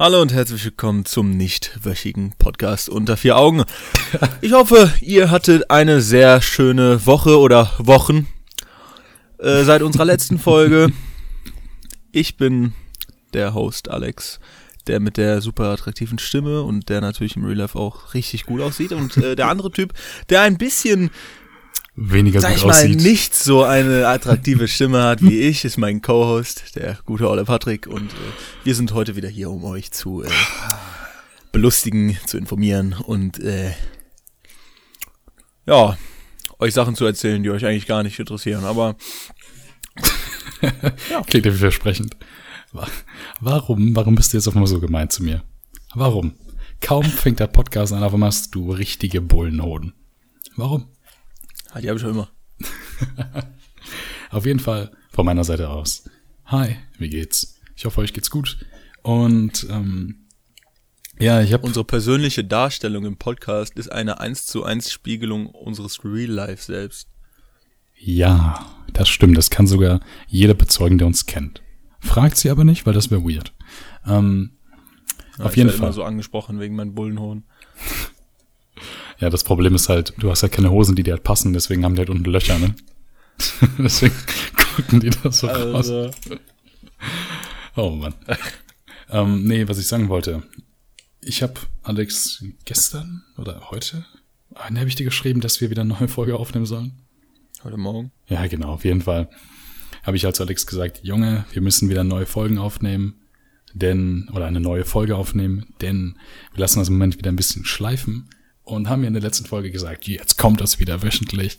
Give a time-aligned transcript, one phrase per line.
[0.00, 3.64] Hallo und herzlich willkommen zum nichtwöchigen Podcast unter vier Augen.
[4.40, 8.26] Ich hoffe, ihr hattet eine sehr schöne Woche oder Wochen
[9.36, 10.90] äh, seit unserer letzten Folge.
[12.12, 12.72] Ich bin
[13.34, 14.40] der Host Alex,
[14.86, 18.62] der mit der super attraktiven Stimme und der natürlich im Real Life auch richtig gut
[18.62, 18.92] aussieht.
[18.92, 19.92] Und äh, der andere Typ,
[20.30, 21.10] der ein bisschen
[21.96, 23.00] weniger sag gut ich mal, aussieht.
[23.02, 27.86] nicht so eine attraktive Stimme hat wie ich, ist mein Co-Host, der gute Olle Patrick.
[27.86, 28.16] Und äh,
[28.64, 30.28] wir sind heute wieder hier, um euch zu äh,
[31.52, 33.72] belustigen, zu informieren und äh,
[35.66, 35.96] ja,
[36.58, 38.64] euch Sachen zu erzählen, die euch eigentlich gar nicht interessieren.
[38.64, 38.96] Aber
[41.26, 42.16] Klingt ja vielversprechend.
[42.72, 42.86] Wa-
[43.40, 45.42] Warum, warum bist du jetzt auf einmal so gemein zu mir?
[45.94, 46.34] Warum?
[46.80, 49.94] Kaum fängt der Podcast an, auf einmal hast du richtige Bullenhoden.
[50.56, 50.86] Warum?
[51.72, 52.30] Ah, die habe ich schon immer.
[54.30, 56.08] Auf jeden Fall von meiner Seite aus.
[56.46, 57.60] Hi, wie geht's?
[57.76, 58.58] Ich hoffe, euch geht's gut.
[59.02, 60.26] Und ähm,
[61.18, 66.04] ja, ich habe Unsere persönliche Darstellung im Podcast ist eine 1 zu 1 Spiegelung unseres
[66.04, 67.08] Real Life selbst.
[67.96, 69.36] ja, das stimmt.
[69.38, 71.62] Das kann sogar jeder bezeugen, der uns kennt.
[72.00, 73.52] Fragt sie aber nicht, weil das wäre weird.
[74.06, 74.52] Ähm,
[75.38, 75.78] Ja, Auf ich jeden Fall.
[75.78, 77.44] immer so angesprochen wegen meinen Bullenhoden.
[79.20, 81.84] Ja, das Problem ist halt, du hast halt keine Hosen, die dir halt passen, deswegen
[81.84, 82.74] haben die halt unten Löcher, ne?
[83.78, 84.14] deswegen
[84.76, 85.90] gucken die da so raus.
[85.90, 86.10] Also,
[87.76, 88.14] Oh Mann.
[89.10, 90.42] ähm, nee, was ich sagen wollte.
[91.20, 94.06] Ich habe Alex gestern oder heute,
[94.50, 96.92] wann habe ich dir geschrieben, dass wir wieder eine neue Folge aufnehmen sollen?
[97.62, 98.10] heute Morgen.
[98.26, 99.28] Ja, genau, auf jeden Fall.
[100.02, 103.20] Habe ich als Alex gesagt, Junge, wir müssen wieder neue Folgen aufnehmen,
[103.74, 106.16] denn, oder eine neue Folge aufnehmen, denn
[106.54, 108.30] wir lassen das im Moment wieder ein bisschen schleifen
[108.70, 111.58] und haben ja in der letzten Folge gesagt, jetzt kommt das wieder wöchentlich.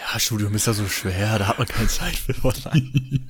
[0.00, 2.34] Ja, Studium ist ja so schwer, da hat man keine Zeit für.
[2.64, 3.28] Nein.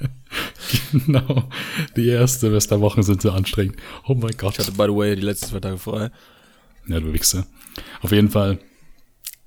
[0.93, 1.49] genau.
[1.97, 3.77] Die erste Semesterwochen sind so anstrengend.
[4.07, 4.55] Oh mein Gott.
[4.55, 6.11] Ich hatte, by the way, die letzten zwei Tage frei.
[6.87, 7.47] Ja, du Wichser.
[8.03, 8.59] Auf jeden Fall,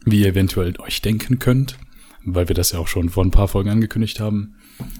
[0.05, 1.77] wie ihr eventuell euch denken könnt,
[2.23, 4.55] weil wir das ja auch schon vor ein paar Folgen angekündigt haben.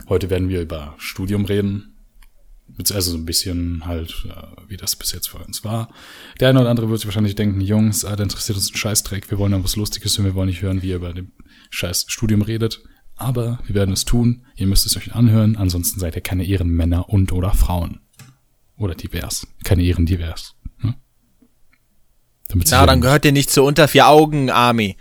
[0.08, 1.97] Heute werden wir über Studium reden.
[2.94, 5.90] Also so ein bisschen halt, äh, wie das bis jetzt für uns war.
[6.40, 9.32] Der eine oder andere wird sich wahrscheinlich denken, Jungs, ah, da interessiert uns ein Scheißdreck,
[9.32, 11.32] wir wollen da was Lustiges hören, wir wollen nicht hören, wie ihr über dem
[11.72, 12.84] scheiß Studium redet.
[13.16, 17.10] Aber wir werden es tun, ihr müsst es euch anhören, ansonsten seid ihr keine Ehrenmänner
[17.10, 18.00] und oder Frauen.
[18.78, 19.48] Oder divers.
[19.64, 20.54] Keine Ehren divers.
[20.84, 20.96] Ne?
[22.48, 24.98] Damit Na, dann gehört ihr nicht zur unter vier Augen Army.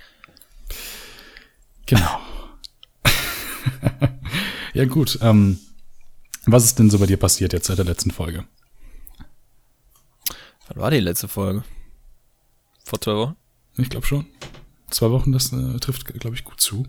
[1.84, 2.20] Genau.
[4.74, 5.18] ja, gut.
[5.20, 5.58] Ähm,
[6.46, 8.44] was ist denn so bei dir passiert jetzt seit der letzten Folge?
[10.68, 11.64] Wann war die letzte Folge?
[12.84, 13.36] Vor zwei Wochen?
[13.76, 14.26] Ich glaube schon.
[14.90, 16.86] Zwei Wochen, das äh, trifft, glaube ich, gut zu.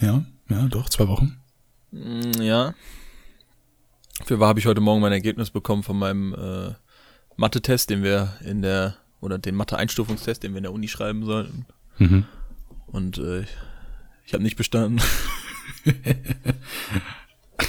[0.00, 1.40] Ja, ja, doch, zwei Wochen.
[1.90, 2.74] Mm, Ja.
[4.24, 6.74] Für wahr habe ich heute Morgen mein Ergebnis bekommen von meinem äh,
[7.36, 11.64] Mathe-Test, den wir in der, oder den Mathe-Einstufungstest, den wir in der Uni schreiben sollten.
[11.98, 12.26] Mhm.
[12.86, 13.44] Und äh,
[14.26, 15.00] ich habe nicht bestanden.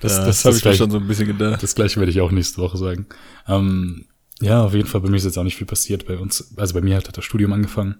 [0.00, 1.62] Das, Ja, das, habe das, ich mir schon so ein bisschen gedacht.
[1.62, 3.06] das gleiche werde ich auch nächste Woche sagen.
[3.46, 4.06] Ähm,
[4.40, 6.06] ja, auf jeden Fall, bei mir ist jetzt auch nicht viel passiert.
[6.06, 7.96] Bei uns, also bei mir hat das Studium angefangen.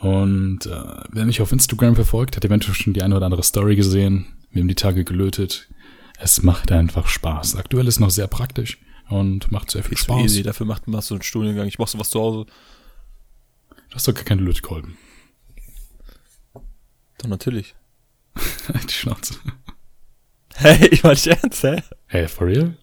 [0.00, 3.76] Und äh, wer mich auf Instagram verfolgt, hat eventuell schon die eine oder andere Story
[3.76, 4.26] gesehen.
[4.50, 5.68] Wir haben die Tage gelötet.
[6.18, 7.54] Es macht einfach Spaß.
[7.54, 10.22] Aktuell ist noch sehr praktisch und macht sehr viel zu Spaß.
[10.24, 11.68] easy, dafür macht, machst du einen Studiengang.
[11.68, 12.46] Ich mach sowas zu Hause.
[13.90, 14.96] Du hast doch gar keine Lötkolben.
[17.18, 17.76] Doch, natürlich.
[18.88, 19.34] die Schnauze.
[20.54, 21.82] Hey, ich meine ernst, hä?
[22.06, 22.76] Hey, for real?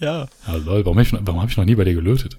[0.00, 0.28] Ja.
[0.46, 2.38] Ja, lol, warum habe ich, warum hab ich noch nie bei dir gelötet?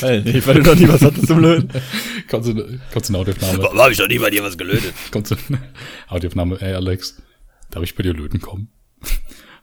[0.00, 1.68] Hey, nee, weil du noch nie was hattest zum Löten.
[2.28, 3.62] Kommst du, kommst du eine Audioaufnahme?
[3.62, 4.94] Warum habe ich noch nie bei dir was gelötet?
[5.10, 5.60] Kommt so eine
[6.08, 7.22] Audioaufnahme, ey Alex,
[7.70, 8.68] darf ich bei dir löten kommen?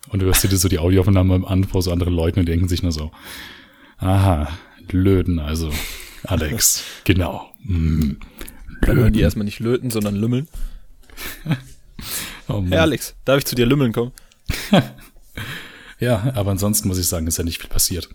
[0.09, 2.83] Und du hörst dir so die Audioaufnahme an vor so anderen Leuten und denken sich
[2.83, 3.11] nur so,
[3.97, 4.47] aha,
[4.91, 5.71] löten also.
[6.23, 7.51] Alex, genau.
[7.63, 8.13] Mm,
[8.81, 10.47] Dann hören die erstmal nicht löten, sondern lümmeln.
[12.47, 12.71] Oh Mann.
[12.71, 14.11] Hey Alex, darf ich zu dir lümmeln kommen?
[15.99, 18.09] Ja, aber ansonsten muss ich sagen, ist ja nicht viel passiert.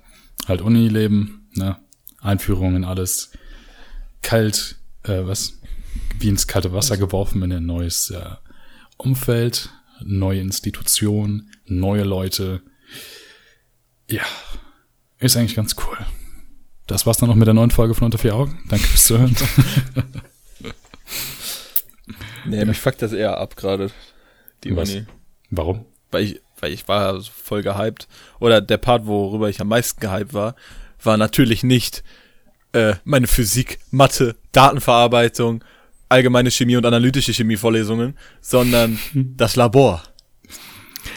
[0.48, 1.76] Halt Unileben, ne?
[2.20, 3.30] Einführungen, alles.
[4.22, 4.74] Kalt,
[5.04, 5.60] äh, was?
[6.18, 8.30] Wie ins kalte Wasser geworfen in ein neues äh,
[8.96, 9.70] Umfeld,
[10.02, 12.60] neue Institution, neue Leute.
[14.10, 14.24] Ja,
[15.20, 15.96] ist eigentlich ganz cool.
[16.88, 18.58] Das war's dann noch mit der neuen Folge von Unter vier Augen.
[18.68, 19.36] Danke fürs Zuhören.
[22.44, 23.90] Nee, mich fuckt das eher ab gerade.
[24.64, 24.90] Die Was?
[24.90, 25.06] Uni.
[25.50, 25.84] Warum?
[26.10, 28.08] Weil ich, weil ich war voll gehypt.
[28.38, 30.54] Oder der Part, worüber ich am meisten gehypt war,
[31.02, 32.04] war natürlich nicht
[32.72, 35.64] äh, meine Physik, Mathe, Datenverarbeitung,
[36.08, 40.02] allgemeine Chemie und analytische Chemie-Vorlesungen, sondern das Labor.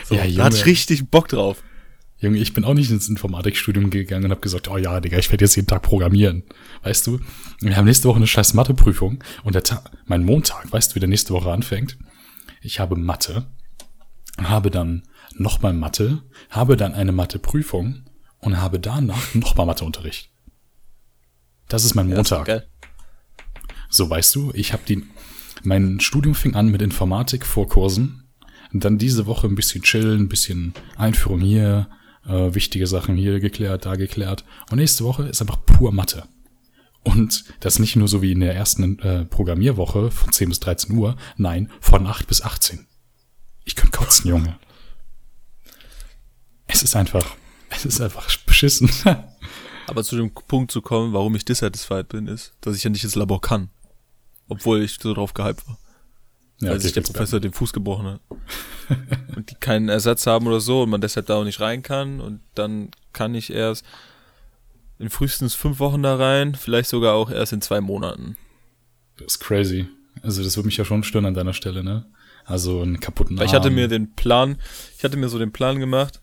[0.05, 1.61] So, ja, da hatte ich richtig Bock drauf.
[2.19, 5.31] Junge, ich bin auch nicht ins Informatikstudium gegangen und habe gesagt, oh ja, Digga, ich
[5.31, 6.43] werde jetzt jeden Tag programmieren.
[6.83, 7.19] Weißt du?
[7.61, 10.99] Wir haben nächste Woche eine scheiß Matheprüfung und der Tag, mein Montag, weißt du, wie
[10.99, 11.97] der nächste Woche anfängt?
[12.61, 13.47] Ich habe Mathe,
[14.37, 15.03] habe dann
[15.35, 18.03] nochmal Mathe, habe dann eine Matheprüfung
[18.39, 20.29] und habe danach nochmal Matheunterricht.
[21.69, 22.47] Das ist mein Montag.
[22.47, 22.61] Ja,
[23.89, 25.03] so, weißt du, ich habe die,
[25.63, 28.23] mein Studium fing an mit Informatik Vorkursen.
[28.71, 31.89] Und dann diese Woche ein bisschen chillen, ein bisschen Einführung hier,
[32.29, 34.45] äh, wichtige Sachen hier geklärt, da geklärt.
[34.71, 36.23] Und nächste Woche ist einfach pur Mathe.
[37.03, 40.95] Und das nicht nur so wie in der ersten äh, Programmierwoche von 10 bis 13
[40.95, 42.87] Uhr, nein, von 8 bis 18.
[43.65, 44.59] Ich könnte kotzen, Junge.
[46.67, 47.35] Es ist einfach,
[47.69, 48.89] es ist einfach beschissen.
[49.87, 53.03] Aber zu dem Punkt zu kommen, warum ich dissatisfied bin, ist, dass ich ja nicht
[53.03, 53.69] ins Labor kann.
[54.47, 55.79] Obwohl ich so drauf gehypt war.
[56.61, 58.21] Ja, weil sich der Professor den Fuß gebrochen hat.
[59.35, 62.19] und die keinen Ersatz haben oder so und man deshalb da auch nicht rein kann.
[62.19, 63.85] Und dann kann ich erst
[64.97, 68.35] in frühestens fünf Wochen da rein, vielleicht sogar auch erst in zwei Monaten.
[69.17, 69.87] Das ist crazy.
[70.21, 72.05] Also das würde mich ja schon stören an deiner Stelle, ne?
[72.45, 73.45] Also einen kaputten Arm.
[73.45, 74.57] Ich hatte mir den Plan,
[74.97, 76.21] ich hatte mir so den Plan gemacht,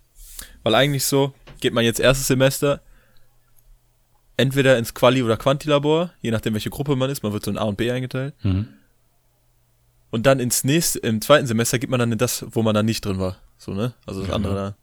[0.62, 2.82] weil eigentlich so, geht man jetzt erstes Semester,
[4.36, 7.58] entweder ins Quali- oder Quantilabor, je nachdem welche Gruppe man ist, man wird so in
[7.58, 8.34] A und B eingeteilt.
[8.42, 8.68] Mhm.
[10.10, 12.86] Und dann ins nächste, im zweiten Semester geht man dann in das, wo man dann
[12.86, 13.36] nicht drin war.
[13.58, 13.94] So, ne?
[14.06, 14.76] Also das ja, andere da.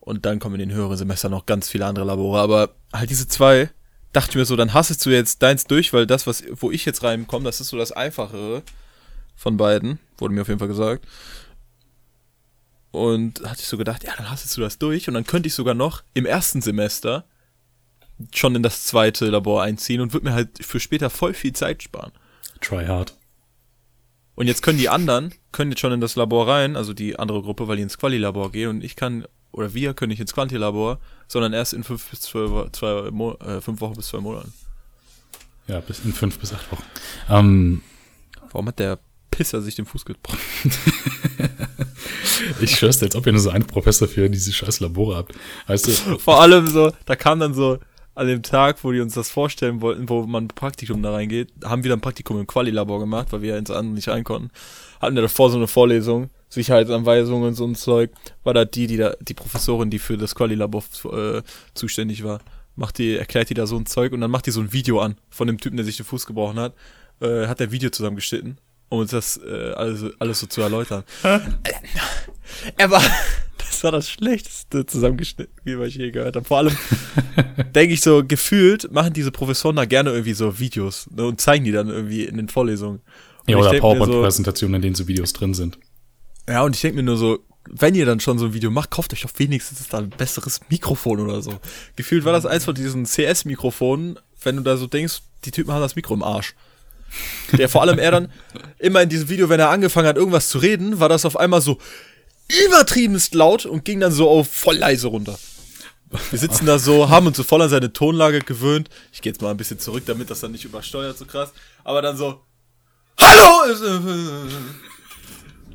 [0.00, 2.40] Und dann kommen in den höheren Semestern noch ganz viele andere Labore.
[2.40, 3.70] Aber halt diese zwei,
[4.12, 6.84] dachte ich mir so, dann hastest du jetzt deins durch, weil das, was, wo ich
[6.84, 8.62] jetzt reinkomme, das ist so das Einfachere
[9.36, 9.98] von beiden.
[10.18, 11.06] Wurde mir auf jeden Fall gesagt.
[12.90, 15.08] Und hatte ich so gedacht, ja, dann hastest du das durch.
[15.08, 17.24] Und dann könnte ich sogar noch im ersten Semester
[18.32, 21.82] schon in das zweite Labor einziehen und würde mir halt für später voll viel Zeit
[21.82, 22.12] sparen.
[22.60, 23.14] Try hard.
[24.34, 27.42] Und jetzt können die anderen, können jetzt schon in das Labor rein, also die andere
[27.42, 30.98] Gruppe, weil die ins Quali-Labor gehen und ich kann, oder wir können nicht ins Quanti-Labor,
[31.28, 34.52] sondern erst in fünf bis zwölf, zwei, äh, fünf Wochen bis zwei Monaten.
[35.68, 36.82] Ja, bis in fünf bis acht Wochen.
[37.30, 37.82] Ähm,
[38.50, 38.98] Warum hat der
[39.30, 40.38] Pisser sich den Fuß gebrochen?
[42.60, 45.34] ich schwör's dir, als ob ihr nur so einen Professor für diese scheiß Labore habt.
[45.66, 46.18] Weißt du?
[46.18, 47.78] Vor allem so, da kam dann so,
[48.14, 51.82] an dem Tag, wo die uns das vorstellen wollten, wo man Praktikum da reingeht, haben
[51.82, 54.50] wir dann Praktikum im Quali-Labor gemacht, weil wir ja ins andere nicht rein konnten.
[55.00, 58.10] Hatten wir davor so eine Vorlesung, Sicherheitsanweisungen und so ein Zeug,
[58.44, 61.42] war da die, die da, die Professorin, die für das Quali-Labor äh,
[61.74, 62.40] zuständig war,
[62.76, 65.00] macht die, erklärt die da so ein Zeug und dann macht die so ein Video
[65.00, 66.74] an von dem Typen, der sich den Fuß gebrochen hat,
[67.20, 68.58] äh, hat der Video zusammengeschnitten,
[68.90, 71.02] um uns das äh, alles, alles so zu erläutern.
[72.76, 73.02] er war,
[73.84, 76.44] war das schlechteste zusammengeschnitten, wie ich je gehört habe.
[76.44, 76.76] Vor allem
[77.74, 81.64] denke ich so, gefühlt machen diese Professoren da gerne irgendwie so Videos ne, und zeigen
[81.64, 83.00] die dann irgendwie in den Vorlesungen.
[83.46, 85.78] Und ja, oder PowerPoint-Präsentationen, so, in denen so Videos drin sind.
[86.48, 87.38] Ja, und ich denke mir nur so,
[87.68, 90.60] wenn ihr dann schon so ein Video macht, kauft euch doch wenigstens da ein besseres
[90.68, 91.58] Mikrofon oder so.
[91.96, 95.80] Gefühlt war das eins von diesen CS-Mikrofonen, wenn du da so denkst, die Typen haben
[95.80, 96.54] das Mikro im Arsch.
[97.52, 98.32] Der vor allem er dann
[98.78, 101.60] immer in diesem Video, wenn er angefangen hat, irgendwas zu reden, war das auf einmal
[101.60, 101.78] so,
[102.48, 105.38] übertriebenst laut und ging dann so auf voll leise runter.
[106.30, 108.88] Wir sitzen da so, haben uns so voll an seine Tonlage gewöhnt.
[109.12, 111.52] Ich gehe jetzt mal ein bisschen zurück, damit das dann nicht übersteuert so krass.
[111.82, 112.40] Aber dann so,
[113.20, 113.74] Hallo!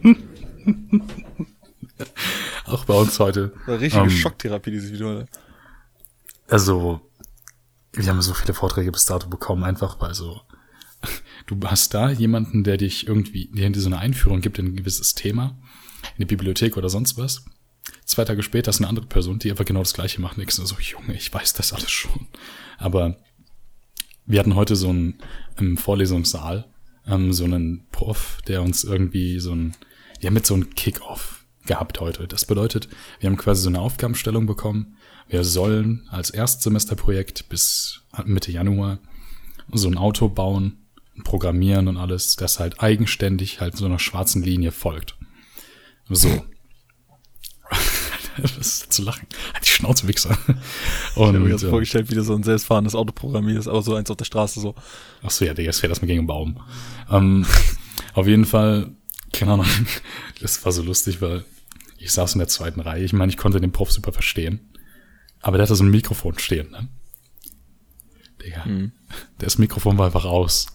[2.65, 3.51] Auch bei uns heute.
[3.65, 5.25] Eine richtige um, ähm, Schocktherapie, dieses Video.
[6.47, 7.01] Also,
[7.93, 10.41] wir haben so viele Vorträge bis dato bekommen, einfach weil so,
[11.47, 14.75] du hast da jemanden, der dich irgendwie, der dir so eine Einführung gibt in ein
[14.75, 15.57] gewisses Thema
[16.13, 17.45] in die Bibliothek oder sonst was.
[18.05, 20.37] Zwei Tage später ist eine andere Person, die einfach genau das gleiche macht.
[20.37, 22.27] Nix so, Junge, ich weiß das alles schon.
[22.77, 23.17] Aber
[24.25, 25.19] wir hatten heute so einen
[25.57, 26.67] im Vorlesungssaal,
[27.07, 29.75] ähm, so einen Prof, der uns irgendwie so ein,
[30.21, 32.27] ja, mit so einem Kick-Off gehabt heute.
[32.27, 32.89] Das bedeutet,
[33.19, 34.97] wir haben quasi so eine Aufgabenstellung bekommen.
[35.27, 38.99] Wir sollen als Erstsemesterprojekt bis Mitte Januar
[39.71, 40.77] so ein Auto bauen,
[41.23, 45.17] programmieren und alles, das halt eigenständig halt so einer schwarzen Linie folgt.
[46.09, 46.45] So.
[48.41, 49.27] das ist zu lachen.
[49.53, 50.37] Halt die Schnauze, Wichser.
[51.15, 51.69] Und, ich habe mir jetzt ja.
[51.69, 54.75] vorgestellt, wie du so ein selbstfahrendes Auto programmierst, aber so eins auf der Straße so.
[55.21, 56.61] Ach so, ja, Digga, es fährt erstmal gegen einen Baum.
[57.11, 57.45] ähm,
[58.13, 58.91] auf jeden Fall,
[59.33, 59.67] keine Ahnung,
[60.41, 61.45] das war so lustig, weil
[61.97, 63.03] ich saß in der zweiten Reihe.
[63.03, 64.71] Ich meine, ich konnte den Prof super verstehen.
[65.41, 66.89] Aber der hatte so ein Mikrofon stehen, ne?
[68.43, 68.91] Digga, hm.
[69.37, 70.67] das Mikrofon war einfach aus.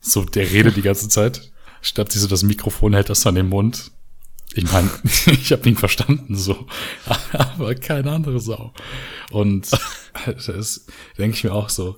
[0.00, 1.52] So, der redet die ganze Zeit.
[1.82, 3.92] Statt sich so das Mikrofon hält das an den Mund
[4.54, 4.90] ich meine,
[5.26, 6.66] ich habe ihn verstanden so,
[7.32, 8.72] aber keine andere Sau.
[9.30, 9.70] Und
[10.26, 10.86] das
[11.18, 11.96] denke ich mir auch so,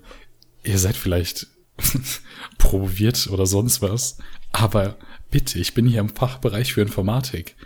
[0.63, 1.49] ihr seid vielleicht
[2.59, 4.19] promoviert oder sonst was,
[4.53, 4.97] aber
[5.31, 7.57] bitte, ich bin hier im Fachbereich für Informatik.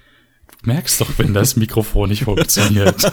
[0.63, 3.11] merkst doch, wenn das Mikrofon nicht funktioniert.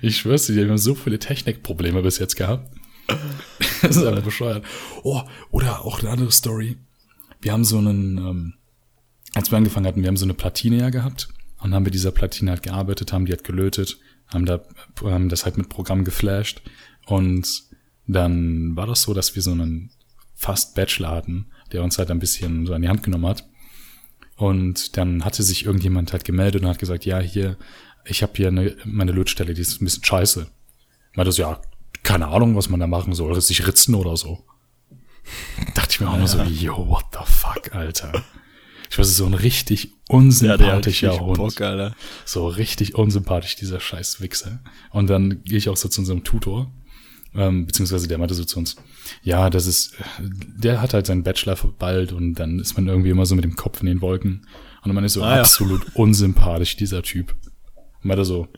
[0.00, 2.72] ich schwör's dir, wir haben so viele Technikprobleme bis jetzt gehabt.
[3.82, 4.64] Das ist einfach bescheuert.
[5.02, 6.76] Oh, oder auch eine andere Story.
[7.40, 8.54] Wir haben so einen, ähm,
[9.34, 11.28] als wir angefangen hatten, wir haben so eine Platine ja gehabt
[11.60, 14.62] und haben mit dieser Platine halt gearbeitet, haben die halt gelötet, haben da
[15.02, 16.62] haben das halt mit Programm geflasht
[17.06, 17.64] und
[18.06, 19.90] dann war das so, dass wir so einen
[20.34, 23.46] fast Bachelor hatten, der uns halt ein bisschen so an die Hand genommen hat.
[24.36, 27.58] Und dann hatte sich irgendjemand halt gemeldet und hat gesagt, ja, hier,
[28.06, 30.46] ich habe hier eine, meine Lötstelle, die ist ein bisschen scheiße.
[31.14, 31.60] Meinte so, ja,
[32.02, 34.46] keine Ahnung, was man da machen soll, sich ritzen oder so.
[35.74, 38.24] Dachte ich mir auch nur so, yo, what the fuck, Alter.
[38.90, 41.36] Ich weiß, so ein richtig unsympathischer ja, Hund.
[41.36, 41.94] Bock, Alter.
[42.24, 44.60] So richtig unsympathisch, dieser scheiß Wichser.
[44.90, 46.72] Und dann gehe ich auch so zu unserem Tutor,
[47.34, 48.74] ähm, beziehungsweise der meinte so zu uns,
[49.22, 53.26] ja, das ist, der hat halt seinen Bachelor bald und dann ist man irgendwie immer
[53.26, 54.44] so mit dem Kopf in den Wolken.
[54.82, 55.90] Und man ist so ah, absolut ja.
[55.94, 57.36] unsympathisch, dieser Typ.
[57.76, 58.48] Und meinte so,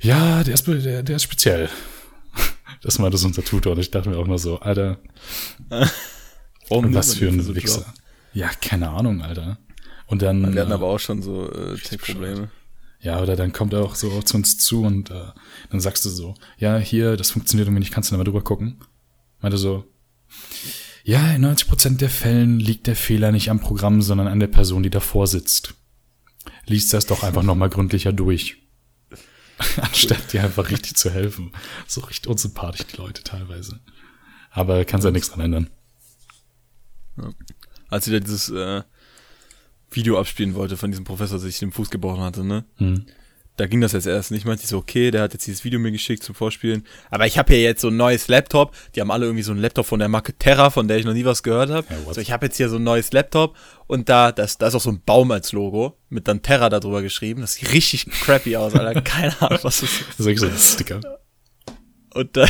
[0.00, 1.68] ja, der ist, der, der ist speziell.
[2.82, 4.98] Das meinte so unser Tutor und ich dachte mir auch nur so, Alter,
[6.68, 7.94] was für ein Wichser.
[8.32, 9.58] Ja, keine Ahnung, Alter.
[10.06, 10.54] Und dann.
[10.54, 12.50] Wir hatten äh, aber auch schon so äh, Tech-Probleme.
[13.00, 15.32] Ja, oder dann kommt er auch so zu uns zu und äh,
[15.70, 18.42] dann sagst du so, ja, hier, das funktioniert irgendwie nicht, kannst du da mal drüber
[18.42, 18.80] gucken?
[19.40, 19.84] Meinte so,
[21.02, 24.46] ja, in 90 Prozent der Fällen liegt der Fehler nicht am Programm, sondern an der
[24.46, 25.74] Person, die davor sitzt.
[26.66, 28.58] Liest das doch einfach nochmal gründlicher durch.
[29.80, 31.50] Anstatt dir einfach richtig zu helfen.
[31.88, 33.80] So richtig unsympathisch, die Leute teilweise.
[34.52, 35.70] Aber kannst ja nichts dran ändern.
[37.16, 37.30] Ja
[37.92, 38.82] als sie da dieses äh,
[39.90, 42.64] Video abspielen wollte von diesem Professor, der sich den Fuß gebrochen hatte, ne?
[42.78, 43.06] Hm.
[43.56, 44.46] Da ging das jetzt erst nicht.
[44.46, 46.86] Meinte ich so, okay, der hat jetzt dieses Video mir geschickt zum Vorspielen.
[47.10, 48.74] Aber ich habe hier jetzt so ein neues Laptop.
[48.94, 51.12] Die haben alle irgendwie so ein Laptop von der Marke Terra, von der ich noch
[51.12, 51.86] nie was gehört habe.
[51.90, 53.54] Ja, so, ich habe jetzt hier so ein neues Laptop
[53.86, 57.02] und da, das, da ist auch so ein Baum als Logo mit dann Terra darüber
[57.02, 57.42] geschrieben.
[57.42, 59.02] Das sieht richtig crappy aus, Alter.
[59.02, 60.04] Keine Ahnung, was das ist.
[60.16, 61.00] Das ist so ein Sticker.
[62.14, 62.48] Und da,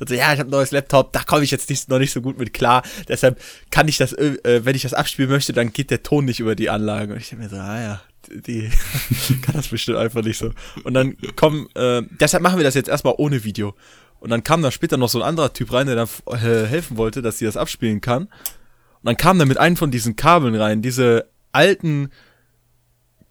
[0.00, 2.12] und so, ja, ich habe ein neues Laptop, da komme ich jetzt nicht, noch nicht
[2.12, 2.82] so gut mit klar.
[3.08, 3.40] Deshalb
[3.70, 6.54] kann ich das, äh, wenn ich das abspielen möchte, dann geht der Ton nicht über
[6.54, 7.12] die Anlage.
[7.12, 8.70] Und ich denke mir so, ah ja, die
[9.42, 10.52] kann das bestimmt einfach nicht so.
[10.84, 13.74] Und dann kommen, äh, deshalb machen wir das jetzt erstmal ohne Video.
[14.18, 16.96] Und dann kam da später noch so ein anderer Typ rein, der dann äh, helfen
[16.96, 18.24] wollte, dass sie das abspielen kann.
[18.24, 22.10] Und dann kam er mit einem von diesen Kabeln rein, diese alten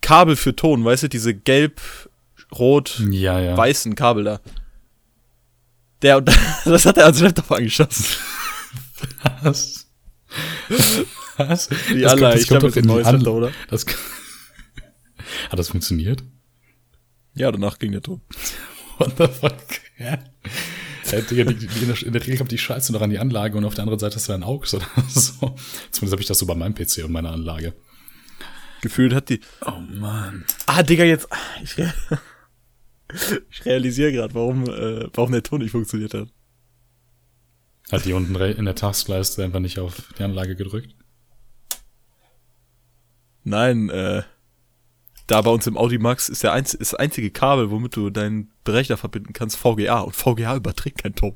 [0.01, 1.81] Kabel für Ton, weißt du, diese gelb,
[2.57, 3.57] rot, ja, ja.
[3.57, 4.39] weißen Kabel da.
[6.01, 6.21] Der,
[6.65, 8.05] das hat er ans Laptop angeschossen.
[9.41, 9.87] Was?
[11.37, 11.69] Was?
[11.89, 13.51] Die das Anlage, ich habe ein neues Laptop, oder?
[13.69, 13.85] Das,
[15.49, 16.23] hat das funktioniert?
[17.33, 18.21] Ja, danach ging der Ton.
[18.97, 19.55] What the fuck?
[19.97, 20.19] Ja.
[21.11, 24.15] In der Regel kommt die Scheiße noch an die Anlage und auf der anderen Seite
[24.15, 25.55] hast du ein Auge oder so.
[25.91, 27.73] Zumindest habe ich das so bei meinem PC und meiner Anlage.
[28.81, 29.39] Gefühlt hat die.
[29.65, 30.45] Oh man.
[30.65, 31.27] Ah, Digga, jetzt.
[31.63, 31.75] Ich,
[33.49, 36.29] ich realisiere gerade, warum, äh, warum der Ton nicht funktioniert hat.
[37.91, 40.95] Hat die unten in der Taskleiste einfach nicht auf die Anlage gedrückt?
[43.43, 44.23] Nein, äh,
[45.27, 48.09] da bei uns im Audi Max ist der einz ist das einzige Kabel, womit du
[48.09, 49.99] deinen Berechner verbinden kannst, VGA.
[49.99, 51.35] Und VGA überträgt keinen Ton.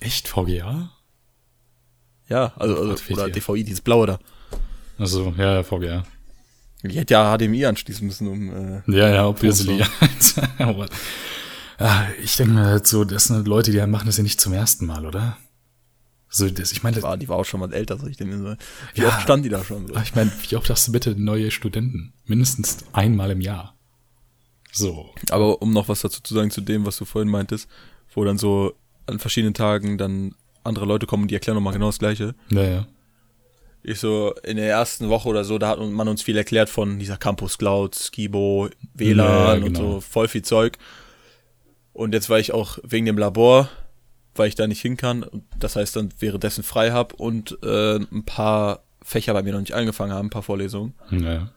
[0.00, 0.90] Echt VGA?
[2.28, 4.18] Ja, also, also oder DVI, dieses blaue da.
[4.98, 6.04] Also ja, VGA.
[6.90, 8.50] Ich hätte ja HDMI anschließen müssen, um.
[8.52, 9.82] Äh, ja, ja, obviously.
[11.78, 14.52] ah, ich denke mir halt so, das sind Leute, die machen das ja nicht zum
[14.52, 15.38] ersten Mal, oder?
[16.28, 18.56] So, das, ich meine, war, die war auch schon mal älter, so ich denke so.
[18.94, 19.86] Wie ja, oft stand die da schon?
[19.86, 19.94] So?
[20.02, 22.12] Ich meine, wie oft hast du bitte neue Studenten?
[22.26, 23.76] Mindestens einmal im Jahr.
[24.72, 25.10] So.
[25.30, 27.68] Aber um noch was dazu zu sagen zu dem, was du vorhin meintest,
[28.12, 28.74] wo dann so
[29.06, 32.34] an verschiedenen Tagen dann andere Leute kommen und die erklären nochmal genau das Gleiche.
[32.50, 32.88] Naja.
[33.86, 36.98] Ich so, in der ersten Woche oder so, da hat man uns viel erklärt von
[36.98, 39.66] dieser Campus Cloud, Skibo, WLAN ja, genau.
[39.66, 40.78] und so, voll viel Zeug.
[41.92, 43.68] Und jetzt war ich auch wegen dem Labor,
[44.34, 45.26] weil ich da nicht hin kann,
[45.58, 49.74] das heißt dann währenddessen frei hab und äh, ein paar Fächer bei mir noch nicht
[49.74, 50.94] angefangen haben, ein paar Vorlesungen.
[51.10, 51.50] Ja.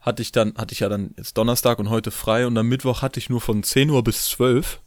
[0.00, 3.02] Hatte ich dann, hatte ich ja dann jetzt Donnerstag und heute frei und am Mittwoch
[3.02, 4.80] hatte ich nur von 10 Uhr bis 12.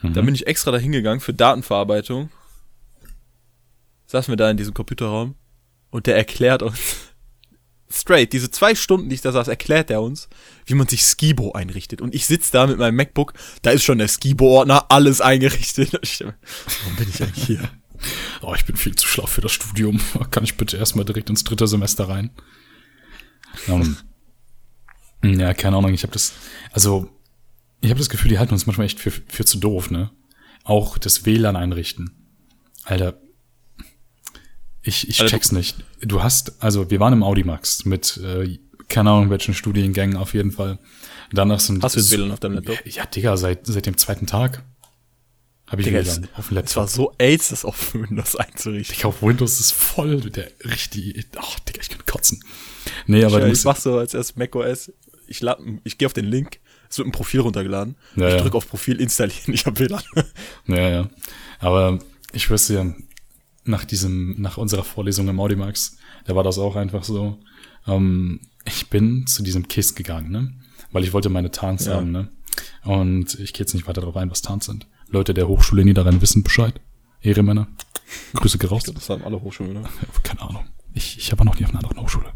[0.00, 0.14] Mhm.
[0.14, 2.30] Da bin ich extra dahin gegangen für Datenverarbeitung.
[4.06, 5.34] Saßen wir da in diesem Computerraum
[5.90, 6.78] und der erklärt uns
[7.90, 10.28] straight, diese zwei Stunden, die ich da saß, erklärt er uns,
[10.66, 12.00] wie man sich Skibo einrichtet.
[12.00, 15.92] Und ich sitze da mit meinem MacBook, da ist schon der Skibo-Ordner, alles eingerichtet.
[15.92, 17.70] Warum bin ich eigentlich hier?
[18.42, 20.00] Oh, ich bin viel zu schlau für das Studium.
[20.30, 22.30] Kann ich bitte erstmal direkt ins dritte Semester rein?
[23.66, 23.96] Um,
[25.24, 26.32] ja, keine Ahnung, ich habe das,
[26.72, 27.08] also,
[27.80, 30.10] ich habe das Gefühl, die halten uns manchmal echt für, für zu doof, ne?
[30.62, 32.12] Auch das WLAN einrichten.
[32.84, 33.20] Alter,
[34.88, 35.76] Ich, ich Also check's nicht.
[36.00, 40.50] Du hast, also wir waren im Audimax mit, äh, keine Ahnung, welchen Studiengängen auf jeden
[40.52, 40.78] Fall.
[41.32, 42.78] Danach sind Hast du jetzt WLAN auf deinem Laptop?
[42.86, 44.62] Ja, Digga, seit, seit dem zweiten Tag
[45.66, 46.88] habe ich Digga, WLAN es- auf dem Es war Laptop.
[46.88, 48.96] so AIDS, das auf Windows einzurichten.
[48.96, 52.42] Digga, auf Windows ist voll der richtig, ach, Digga, ich kann kotzen.
[53.06, 54.90] Nee, aber du ich musst, mach so als erst macOS.
[55.26, 57.96] Ich, lad- ich gehe auf den Link, es wird ein Profil runtergeladen.
[58.16, 58.40] Ja, ich ja.
[58.40, 60.02] drücke auf Profil installieren, ich habe WLAN.
[60.66, 61.10] Ja, ja.
[61.58, 61.98] Aber
[62.32, 62.94] ich wüsste ja,
[63.68, 67.38] nach diesem, nach unserer Vorlesung im Audimax, da war das auch einfach so.
[67.86, 70.52] Ähm, ich bin zu diesem KISS gegangen, ne?
[70.90, 71.94] Weil ich wollte meine Tarns Ja.
[71.96, 72.28] haben, ne?
[72.84, 74.86] Und ich gehe jetzt nicht weiter darauf ein, was Tarns sind.
[75.08, 76.80] Leute der Hochschule Niederrhein wissen Bescheid.
[77.20, 77.68] Ehrenmänner.
[78.34, 78.84] Grüße gehen raus.
[78.84, 79.88] Das haben alle Hochschulen, oder?
[80.22, 80.64] Keine Ahnung.
[80.94, 82.32] Ich, ich habe noch nie auf einer anderen Hochschule.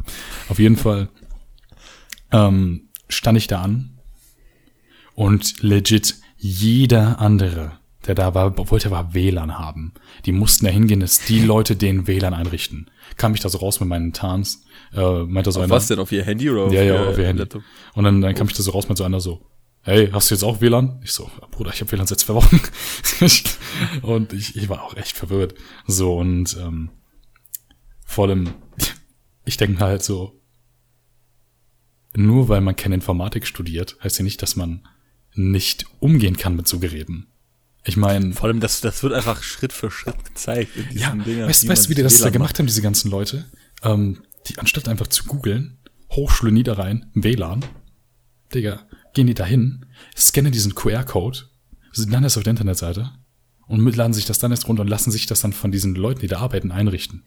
[0.48, 1.08] Auf jeden Fall
[2.30, 3.98] ähm, stand ich da an
[5.14, 9.92] und legit jeder andere, der da war, wollte war WLAN haben.
[10.26, 12.90] Die mussten da hingehen, dass die Leute den WLAN einrichten.
[13.16, 15.98] Kam ich da so raus mit meinen Tarns, äh, meinte so Auf einer, was denn?
[15.98, 17.40] Auf ihr Handy oder auf ja, ja, auf ihr Handy.
[17.40, 17.62] Laptop?
[17.94, 19.46] Und dann, dann kam ich da so raus mit so einer so,
[19.82, 21.00] hey, hast du jetzt auch WLAN?
[21.04, 22.60] Ich so, Bruder, ich habe WLAN seit zwei Wochen.
[24.02, 25.54] und ich, ich war auch echt verwirrt.
[25.86, 26.90] So, und ähm,
[28.04, 28.54] vor allem,
[29.44, 30.40] ich denke halt so,
[32.14, 34.86] nur weil man keine Informatik studiert, heißt ja nicht, dass man
[35.34, 37.31] nicht umgehen kann mit so Geräten.
[37.84, 40.76] Ich meine, Vor allem, das, das wird einfach Schritt für Schritt gezeigt.
[40.76, 43.44] in ja, diesen Dingern, weißt, du, wie die das da gemacht haben, diese ganzen Leute?
[43.82, 45.78] Ähm, die anstatt einfach zu googeln,
[46.10, 47.64] Hochschule Niederrhein, WLAN,
[48.54, 49.86] Digga, gehen die da hin,
[50.16, 51.38] scannen diesen QR-Code,
[51.92, 53.10] sind dann erst auf der Internetseite
[53.66, 56.20] und laden sich das dann erst runter und lassen sich das dann von diesen Leuten,
[56.20, 57.24] die da arbeiten, einrichten.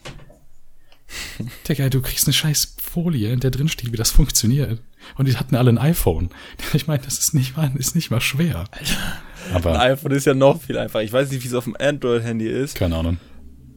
[1.67, 4.81] Digga, du kriegst eine scheiß Folie, in der drin steht, wie das funktioniert.
[5.17, 6.29] Und die hatten alle ein iPhone.
[6.73, 8.65] Ich meine, das ist nicht mal, ist nicht mal schwer.
[8.71, 8.85] Ein
[9.53, 11.03] Aber, iPhone ist ja noch viel einfacher.
[11.03, 12.75] Ich weiß nicht, wie es auf dem Android-Handy ist.
[12.75, 13.17] keine Ahnung.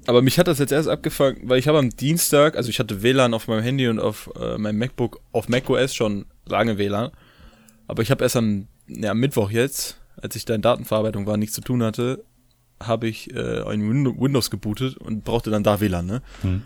[0.06, 3.02] Aber mich hat das jetzt erst abgefangen, weil ich habe am Dienstag, also ich hatte
[3.02, 7.10] WLAN auf meinem Handy und auf äh, meinem MacBook, auf macOS schon lange WLAN.
[7.86, 11.36] Aber ich habe erst am, ja, am Mittwoch jetzt, als ich da in Datenverarbeitung war,
[11.36, 12.24] nichts zu tun hatte,
[12.82, 16.22] habe ich äh, ein Win- Windows gebootet und brauchte dann da WLAN, ne?
[16.42, 16.62] Hm.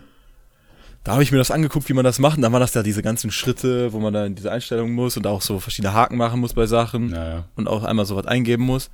[1.03, 2.37] Da habe ich mir das angeguckt, wie man das macht.
[2.37, 5.17] Und dann waren das da diese ganzen Schritte, wo man da in diese Einstellungen muss
[5.17, 7.43] und auch so verschiedene Haken machen muss bei Sachen Naja.
[7.57, 8.89] und auch einmal sowas eingeben muss.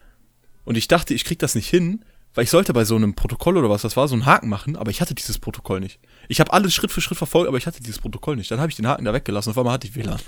[0.69, 2.05] Und ich dachte, ich krieg das nicht hin,
[2.35, 4.75] weil ich sollte bei so einem Protokoll oder was das war, so einen Haken machen,
[4.75, 5.99] aber ich hatte dieses Protokoll nicht.
[6.27, 8.51] Ich habe alles Schritt für Schritt verfolgt, aber ich hatte dieses Protokoll nicht.
[8.51, 10.19] Dann habe ich den Haken da weggelassen und auf einmal hatte ich WLAN.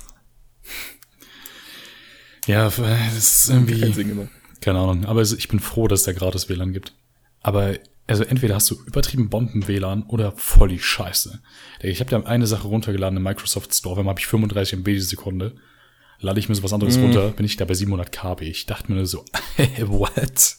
[2.48, 4.30] Ja, das ist irgendwie, Sinn gemacht.
[4.62, 5.06] keine Ahnung.
[5.06, 6.96] Aber ich bin froh, dass es da gratis WLAN gibt.
[7.42, 7.76] Aber,
[8.08, 11.40] also entweder hast du übertrieben Bomben-WLAN oder voll die Scheiße.
[11.82, 15.02] Ich habe da eine Sache runtergeladen im Microsoft Store, wenn habe ich 35 MB die
[15.02, 15.56] Sekunde.
[16.22, 18.42] Lade ich mir so was anderes runter, bin ich da bei 700 KB.
[18.44, 19.26] Ich dachte mir nur so,
[19.88, 20.56] what?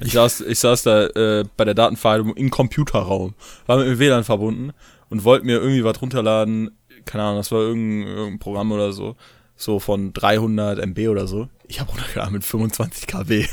[0.00, 3.34] Ich saß, ich saß da äh, bei der Datenverarbeitung im Computerraum,
[3.66, 4.72] war mit dem WLAN verbunden
[5.10, 6.70] und wollte mir irgendwie was runterladen.
[7.04, 9.16] Keine Ahnung, das war irgendein, irgendein Programm oder so.
[9.56, 11.48] So von 300 MB oder so.
[11.66, 13.46] Ich habe runtergeladen mit 25 KB.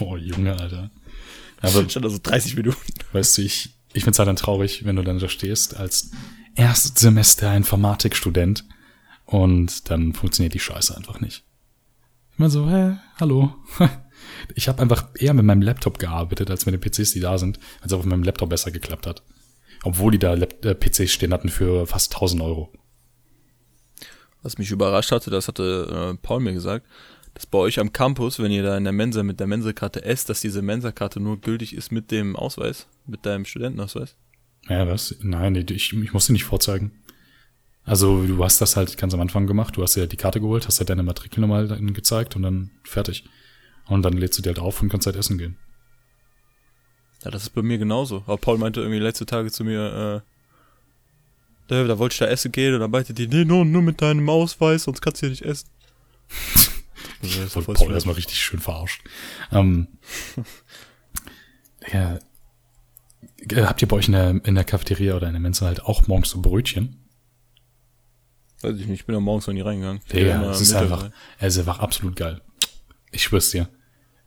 [0.00, 0.90] Oh, Junge, Alter.
[1.60, 2.78] Aber Stand da so 30 Minuten.
[3.12, 6.10] Weißt du, ich, ich find's halt dann traurig, wenn du dann da stehst als
[6.54, 8.64] Erstsemester Informatikstudent
[9.30, 11.44] und dann funktioniert die Scheiße einfach nicht.
[12.32, 13.54] Ich meine so, hä, hallo.
[14.54, 17.58] Ich habe einfach eher mit meinem Laptop gearbeitet, als mit den PCs, die da sind,
[17.80, 19.22] als auf meinem Laptop besser geklappt hat.
[19.82, 22.70] Obwohl die da Lap äh, PCs stehen hatten für fast 1000 Euro.
[24.42, 26.86] Was mich überrascht hatte, das hatte äh, Paul mir gesagt,
[27.34, 30.28] dass bei euch am Campus, wenn ihr da in der Mensa mit der Mensa-Karte esst,
[30.28, 34.16] dass diese Mensa-Karte nur gültig ist mit dem Ausweis, mit deinem Studentenausweis.
[34.68, 35.16] Ja, was?
[35.22, 36.92] Nein, ich, ich muss sie nicht vorzeigen.
[37.90, 40.68] Also du hast das halt ganz am Anfang gemacht, du hast dir die Karte geholt,
[40.68, 43.24] hast halt deine Matrikelnummer dann gezeigt und dann fertig.
[43.88, 45.56] Und dann lädst du die halt auf und kannst halt essen gehen.
[47.24, 48.18] Ja, das ist bei mir genauso.
[48.26, 50.30] Aber Paul meinte irgendwie letzte Tage zu mir, äh,
[51.66, 54.00] da, da wollte ich da essen gehen und dann meinte die, nee, nur, nur mit
[54.00, 55.68] deinem Ausweis, sonst kannst du hier nicht essen.
[57.24, 57.94] Also, das Paul strange.
[57.94, 59.02] erstmal richtig schön verarscht.
[59.50, 59.88] Ähm,
[61.92, 62.20] ja,
[63.48, 65.82] äh, habt ihr bei euch in der, in der Cafeteria oder in der Mensa halt
[65.82, 66.99] auch morgens so Brötchen?
[68.62, 70.00] Weiß ich nicht, ich bin da morgens noch nie reingegangen.
[70.06, 71.12] Ich geh Ja, es ist einfach, rein.
[71.38, 72.40] es ist einfach absolut geil.
[73.10, 73.68] Ich schwör's dir.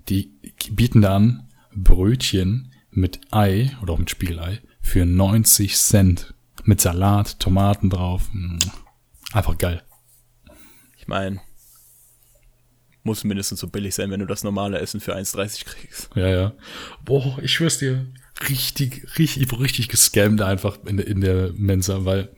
[0.10, 0.32] Die
[0.72, 6.34] bieten da an Brötchen mit Ei oder auch mit Spiegelei für 90 Cent.
[6.66, 8.30] Mit Salat, Tomaten drauf.
[8.32, 8.58] Mm,
[9.34, 9.82] Einfach geil.
[10.98, 11.42] Ich meine,
[13.04, 16.10] muss mindestens so billig sein, wenn du das normale Essen für 1,30 kriegst.
[16.16, 16.54] Ja, ja.
[17.04, 18.06] Boah, ich schwör's dir.
[18.50, 22.34] Richtig, richtig, richtig gescammt einfach in, der- in der Mensa, weil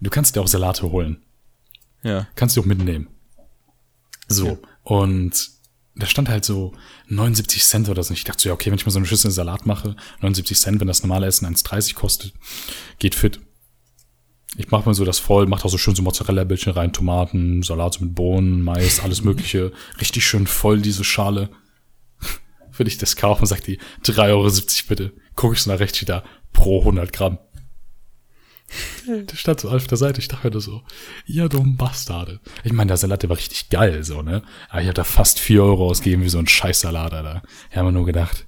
[0.00, 1.22] du kannst dir auch Salate holen.
[2.02, 2.26] Ja.
[2.34, 3.08] Kannst du auch mitnehmen.
[4.28, 4.46] So.
[4.46, 4.58] Ja.
[4.82, 5.50] Und
[5.96, 6.72] da stand halt so
[7.08, 8.10] 79 Cent oder so.
[8.10, 10.58] Und ich dachte so, ja, okay, wenn ich mal so eine Schüssel Salat mache, 79
[10.58, 12.32] Cent, wenn das normale Essen 1,30 kostet,
[12.98, 13.40] geht fit.
[14.56, 18.00] Ich mache mal so das voll, mache da so schön so Mozzarella-Bällchen rein, Tomaten, Salat
[18.00, 19.72] mit Bohnen, Mais, alles mögliche.
[20.00, 21.50] Richtig schön voll diese Schale.
[22.76, 24.50] Will ich das kaufen, sagt die 3,70 Euro
[24.88, 25.12] bitte.
[25.36, 27.38] Guck ich so nach rechts wieder pro 100 Gramm.
[29.06, 30.82] Der stand so auf der Seite, ich dachte mir so,
[31.26, 32.40] ja, du Bastarde.
[32.64, 34.42] Ich meine, der Salat, der war richtig geil, so, ne?
[34.68, 37.42] Aber ich hab da fast 4 Euro ausgegeben wie so ein Scheißsalat, Alter.
[37.70, 38.46] Ich habe mir nur gedacht,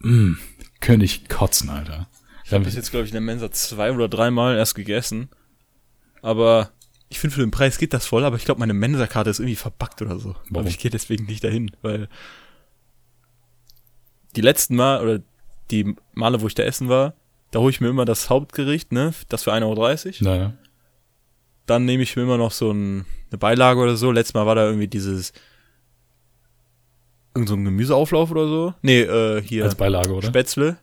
[0.00, 0.36] mh,
[0.80, 2.08] könnte ich kotzen, Alter.
[2.44, 5.30] Ich habe das jetzt, glaube ich, in der Mensa zwei oder dreimal erst gegessen.
[6.22, 6.70] Aber
[7.08, 9.56] ich finde, für den Preis geht das voll, aber ich glaube, meine Mensa-Karte ist irgendwie
[9.56, 10.34] verbuggt oder so.
[10.50, 10.58] Warum?
[10.58, 12.08] Aber ich gehe deswegen nicht dahin, weil
[14.36, 15.22] die letzten Mal, oder
[15.70, 17.14] die Male, wo ich da essen war,
[17.56, 19.14] da hole ich mir immer das Hauptgericht, ne?
[19.30, 20.30] Das für 1,30 Euro.
[20.30, 20.52] Naja.
[21.64, 24.10] Dann nehme ich mir immer noch so ein, eine Beilage oder so.
[24.12, 25.32] Letztes Mal war da irgendwie dieses
[27.34, 28.74] irgend so ein Gemüseauflauf oder so.
[28.82, 30.26] Nee, äh, hier Als Beilage, oder?
[30.28, 30.76] Spätzle.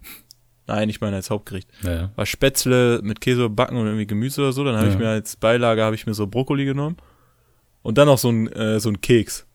[0.65, 1.69] Nein, ich meine als Hauptgericht.
[1.83, 2.11] Naja.
[2.15, 4.63] War Spätzle mit Käse backen und irgendwie Gemüse oder so.
[4.63, 4.93] Dann habe Ja.
[4.93, 6.97] ich mir als Beilage habe ich mir so Brokkoli genommen.
[7.83, 9.45] Und dann noch so ein, äh, so ein Keks.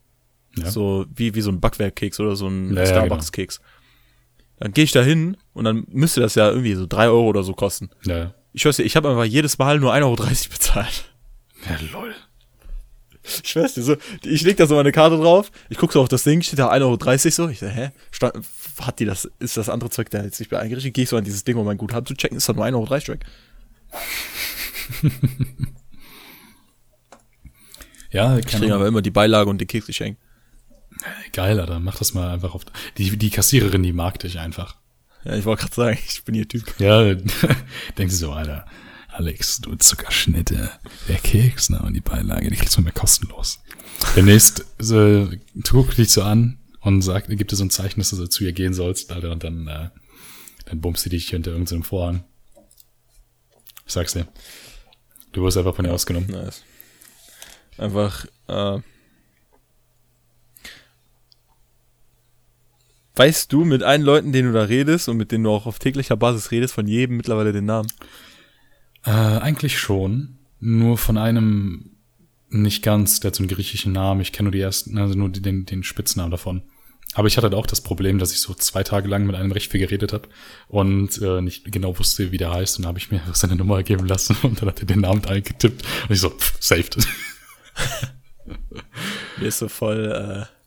[0.56, 0.70] Ja.
[0.70, 3.60] So wie, wie so ein Backwerkkeks oder so ein Ja, ja, Starbucks-Keks.
[4.60, 7.42] Dann gehe ich da hin und dann müsste das ja irgendwie so drei Euro oder
[7.42, 7.90] so kosten.
[8.04, 8.34] Ja.
[8.52, 11.04] Ich weiß nicht, ich habe einfach jedes Mal nur 1,30 Euro bezahlt.
[11.68, 12.14] Ja, lol.
[13.44, 16.08] Ich weiß nicht, so, ich leg da so meine Karte drauf, ich guck so auf
[16.08, 16.96] das Ding, steht da 1,30 Euro
[17.30, 17.90] so, ich so, hä?
[18.10, 18.34] Stand,
[18.80, 20.94] hat die das, ist das andere Zeug da jetzt nicht mehr eingerichtet?
[20.94, 22.74] Gehe ich so an dieses Ding, um mein Guthaben zu checken, ist da nur 1,30
[22.74, 23.26] Euro weg.
[28.10, 30.20] Ja, Ich kann kriege aber immer die Beilage und den Keks geschenkt.
[31.32, 31.80] Geil, Alter.
[31.80, 32.64] Mach das mal einfach auf.
[32.96, 34.76] Die, die Kassiererin, die mag dich einfach.
[35.24, 36.78] Ja, ich wollte gerade sagen, ich bin ihr Typ.
[36.78, 37.14] Ja,
[37.98, 38.66] denkst du so, Alter.
[39.08, 40.70] Alex, du Zuckerschnitte,
[41.08, 43.58] der Keks, ne, und die Beilage, die kriegst du mir kostenlos.
[44.14, 45.28] Demnächst so,
[45.68, 48.44] guck dich so an und sagt, gibt dir so ein Zeichen, dass du so zu
[48.44, 49.90] ihr gehen sollst, Alter, und dann, äh,
[50.66, 52.22] dann bummst du dich hinter irgendeinem Vorhang.
[53.86, 54.28] Ich sag's dir.
[55.32, 56.30] Du wirst einfach von ihr ausgenommen.
[56.30, 56.62] Nice.
[57.76, 58.78] Einfach, äh,
[63.18, 65.80] Weißt du mit allen Leuten, denen du da redest und mit denen du auch auf
[65.80, 67.88] täglicher Basis redest, von jedem mittlerweile den Namen?
[69.04, 70.38] Äh, eigentlich schon.
[70.60, 71.96] Nur von einem
[72.48, 74.20] nicht ganz, der hat so einen griechischen Namen.
[74.20, 76.62] Ich kenne nur die ersten, also nur den, den Spitznamen davon.
[77.14, 79.50] Aber ich hatte halt auch das Problem, dass ich so zwei Tage lang mit einem
[79.50, 80.28] recht viel geredet habe
[80.68, 82.76] und äh, nicht genau wusste, wie der heißt.
[82.76, 85.24] Und dann habe ich mir seine Nummer geben lassen und dann hat er den Namen
[85.24, 85.84] eingetippt.
[86.04, 86.98] Und ich so, pff, saved.
[89.38, 90.57] Mir ist so voll äh,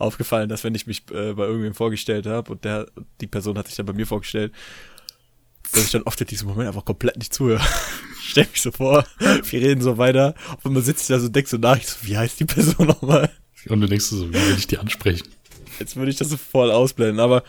[0.00, 2.86] aufgefallen, dass wenn ich mich äh, bei irgendwem vorgestellt habe und der
[3.20, 4.52] die Person hat sich dann bei mir vorgestellt,
[5.72, 7.62] dass ich dann oft in diesem Moment einfach komplett nicht zuhöre.
[8.20, 10.34] Ich stell mich so vor, wir reden so weiter,
[10.64, 12.86] einmal sitze ich da so und denk so nach, ich so, wie heißt die Person
[12.86, 13.30] nochmal?
[13.68, 15.28] Und du denkst so, wie will ich die ansprechen?
[15.78, 17.42] Jetzt würde ich das so voll ausblenden, aber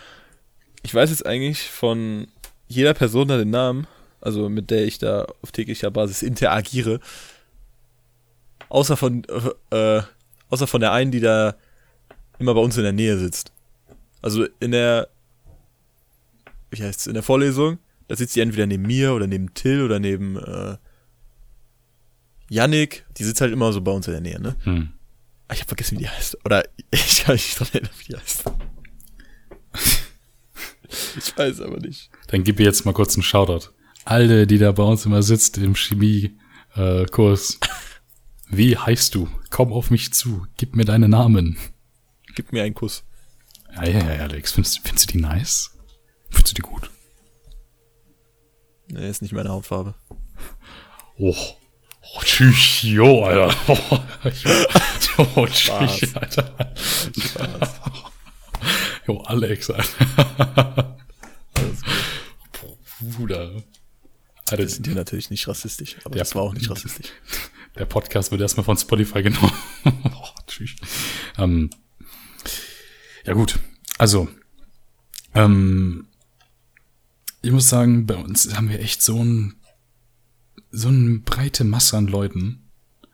[0.83, 2.27] ich weiß jetzt eigentlich von
[2.67, 3.87] jeder Person da den Namen,
[4.19, 6.99] also mit der ich da auf täglicher Basis interagiere,
[8.69, 9.23] außer von,
[9.71, 10.01] äh,
[10.49, 11.55] außer von der einen, die da
[12.41, 13.51] immer bei uns in der Nähe sitzt.
[14.21, 15.07] Also in der,
[16.71, 19.99] wie heißt's, in der Vorlesung, da sitzt die entweder neben mir oder neben Till oder
[19.99, 20.77] neben äh,
[22.49, 24.55] Yannick, die sitzt halt immer so bei uns in der Nähe, ne?
[24.63, 24.89] Hm.
[25.47, 26.37] Ah, Ich habe vergessen, wie die heißt.
[26.45, 28.43] Oder ich kann mich nicht dran erinnern, wie die heißt.
[31.17, 32.09] ich weiß aber nicht.
[32.27, 33.69] Dann gib ihr jetzt mal kurz einen Shoutout.
[34.03, 37.59] Alle, die da bei uns immer sitzt im Chemie-Kurs.
[38.49, 39.29] Wie heißt du?
[39.49, 40.45] Komm auf mich zu.
[40.57, 41.57] Gib mir deinen Namen.
[42.35, 43.03] Gib mir einen Kuss.
[43.75, 44.53] Ja, ja, ja, Alex.
[44.53, 45.71] Findest, findest du die nice?
[46.29, 46.89] Findest du die gut?
[48.87, 49.95] Nee, ist nicht meine Hautfarbe.
[51.17, 51.35] Oh.
[52.13, 53.55] Oh, tschüss, jo, Alter.
[53.67, 53.77] Oh,
[55.35, 56.15] oh tschüss, Spaß.
[56.15, 56.73] Alter.
[57.17, 57.81] Spaß.
[59.07, 60.97] Jo, Alex, Alter.
[61.53, 62.77] Alles gut.
[63.17, 63.53] Bruder.
[63.53, 63.63] Wir
[64.49, 66.23] Alter, sind hier natürlich nicht rassistisch, aber Ja.
[66.23, 67.07] das war auch nicht rassistisch.
[67.77, 69.53] der Podcast wird erstmal von Spotify genommen.
[69.85, 70.75] oh, tschüss.
[71.37, 71.69] Ähm,
[73.25, 73.59] ja gut,
[73.97, 74.27] also
[75.33, 76.07] ähm,
[77.41, 79.55] ich muss sagen, bei uns haben wir echt so ein
[80.71, 82.69] so eine breite Masse an Leuten.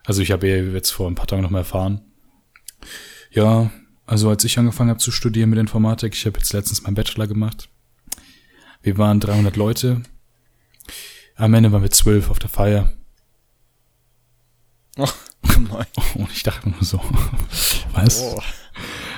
[0.06, 2.02] Also ich habe ja jetzt vor ein paar Tagen noch mal erfahren.
[3.32, 3.72] Ja,
[4.06, 7.28] also als ich angefangen habe zu studieren mit Informatik, ich habe jetzt letztens meinen Bachelor
[7.28, 7.70] gemacht.
[8.82, 10.04] Wir waren 300 Leute.
[11.36, 12.94] Am Ende waren wir zwölf auf der Feier.
[14.98, 15.08] Oh,
[15.44, 15.86] nein.
[16.16, 17.00] Und ich dachte nur so,
[17.94, 18.22] was?
[18.22, 18.42] Oh,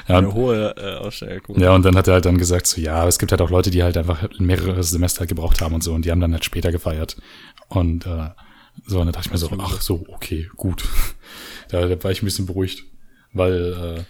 [0.09, 1.59] ja, eine und, hohe äh, Ausstellung.
[1.59, 3.69] ja, und dann hat er halt dann gesagt, so, ja, es gibt halt auch Leute,
[3.69, 6.71] die halt einfach mehrere Semester gebraucht haben und so, und die haben dann halt später
[6.71, 7.17] gefeiert.
[7.67, 8.29] Und äh,
[8.85, 10.83] so, und dann dachte ich mir so, ach so, okay, gut.
[11.69, 12.83] Da, da war ich ein bisschen beruhigt,
[13.31, 14.03] weil, äh,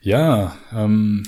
[0.00, 1.24] Ja, ähm,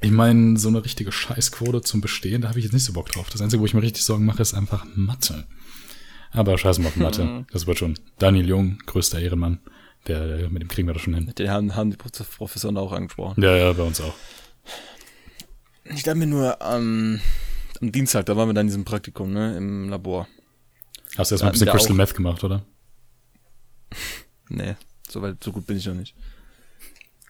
[0.00, 3.10] ich meine, so eine richtige Scheißquote zum Bestehen, da habe ich jetzt nicht so Bock
[3.10, 3.28] drauf.
[3.30, 5.44] Das Einzige, wo ich mir richtig Sorgen mache, ist einfach Mathe.
[6.30, 7.44] Aber scheiß mal auf Mathe.
[7.52, 7.94] Das wird schon.
[8.18, 9.60] Daniel Jung, größter Ehrenmann.
[10.08, 11.32] Der, mit dem kriegen wir das schon hin.
[11.38, 13.40] Den haben, haben die Professoren auch angesprochen.
[13.42, 14.14] Ja, ja, bei uns auch.
[15.84, 17.20] Ich dachte mir nur am,
[17.80, 20.26] am Dienstag, da waren wir dann in diesem Praktikum, ne, im Labor.
[21.16, 22.64] Hast du erstmal ein bisschen Crystal auch- Meth gemacht, oder?
[24.48, 24.74] Nee,
[25.08, 26.14] so weit, so gut bin ich noch nicht.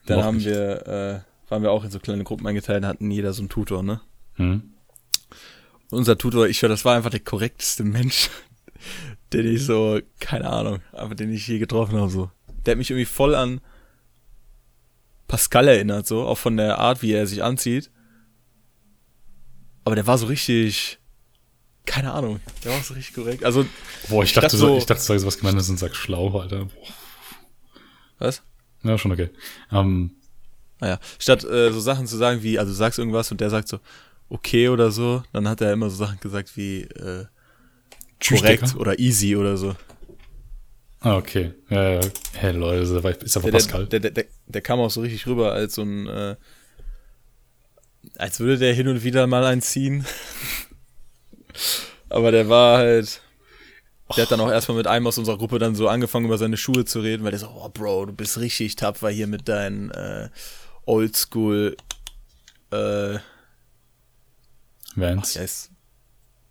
[0.07, 0.47] Dann haben nicht.
[0.47, 3.83] wir, äh, waren wir auch in so kleine Gruppen eingeteilt, hatten jeder so einen Tutor,
[3.85, 4.01] ne?
[4.35, 4.73] Hm?
[5.91, 8.29] Unser Tutor, ich höre, das war einfach der korrekteste Mensch,
[9.33, 12.31] den ich so, keine Ahnung, aber den ich je getroffen habe, so.
[12.65, 13.61] Der hat mich irgendwie voll an
[15.29, 17.91] Pascal erinnert, so, auch von der Art, wie er sich anzieht.
[19.85, 20.99] Aber der war so richtig,
[21.87, 23.45] keine Ahnung, der war so richtig korrekt.
[23.45, 23.67] Also,
[24.09, 25.97] Boah, ich, Ich dachte, dachte so, ich dachte, du sagst was gemeint ist und sagst
[25.97, 26.67] schlau, Alter.
[26.67, 26.89] Boah.
[28.19, 28.43] was?
[28.83, 29.31] Ja, schon okay.
[29.73, 30.13] Ähm,
[30.81, 33.81] Naja, statt äh, so Sachen zu sagen wie, also sagst irgendwas und der sagt so,
[34.29, 37.27] okay oder so, dann hat er immer so Sachen gesagt wie, äh,
[38.25, 39.75] korrekt oder easy oder so.
[41.01, 41.55] ah, okay.
[41.71, 42.01] Ja, ja.
[42.43, 42.91] Hey, Leute, das
[43.23, 43.87] ist einfach Der, Pascal.
[43.87, 46.35] der, der, der, der kam auch so richtig rüber als so ein, äh,
[48.17, 50.05] als würde der hin und wieder mal einziehen.
[52.09, 53.21] Aber der war halt,
[54.17, 56.57] der hat dann auch erstmal mit einem aus unserer Gruppe dann so angefangen, über seine
[56.57, 59.93] Schuhe zu reden, weil der so, oh Bro, du bist richtig tapfer hier mit deinen
[59.93, 60.29] äh,
[60.85, 61.77] Oldschool,
[62.73, 63.19] äh,
[64.97, 65.37] Vans.
[65.37, 65.71] wie heißt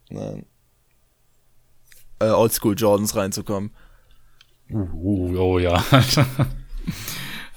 [0.09, 0.45] Nein.
[2.19, 3.71] Äh, Oldschool Jordans reinzukommen.
[4.71, 5.83] Uh, uh, oh ja.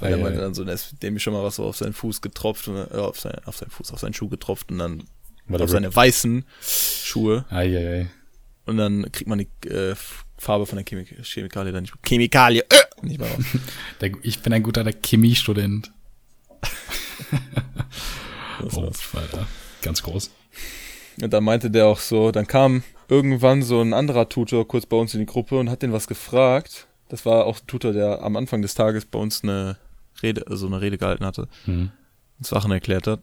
[0.01, 0.43] Weil er Ei, meinte ei.
[0.43, 2.97] dann so, da ist dem schon mal was so auf seinen Fuß getropft, und, äh,
[2.97, 5.05] auf, sein, auf seinen Fuß, auf seinen Schuh getropft und dann
[5.47, 8.07] War der auf seine weißen Schuhe Ei, ei, ei.
[8.67, 9.95] und dann kriegt man die äh,
[10.37, 13.45] Farbe von der Chemik Chemikalie dann nicht Chemikalie äh, nicht mehr raus.
[14.01, 15.93] Der, ich bin ein guter Chemiestudent.
[18.73, 18.91] Oh.
[19.15, 19.47] Alter.
[19.83, 20.31] Ganz groß.
[21.21, 24.97] Und dann meinte der auch so, dann kam irgendwann so ein anderer Tutor kurz bei
[24.97, 26.87] uns in die Gruppe und hat den was gefragt.
[27.15, 29.77] Das war auch ein Tutor, der am Anfang des Tages bei uns eine
[30.21, 31.47] Rede, so eine Rede gehalten hatte.
[31.65, 31.93] Hm.
[32.39, 33.21] uns Sachen erklärt hat.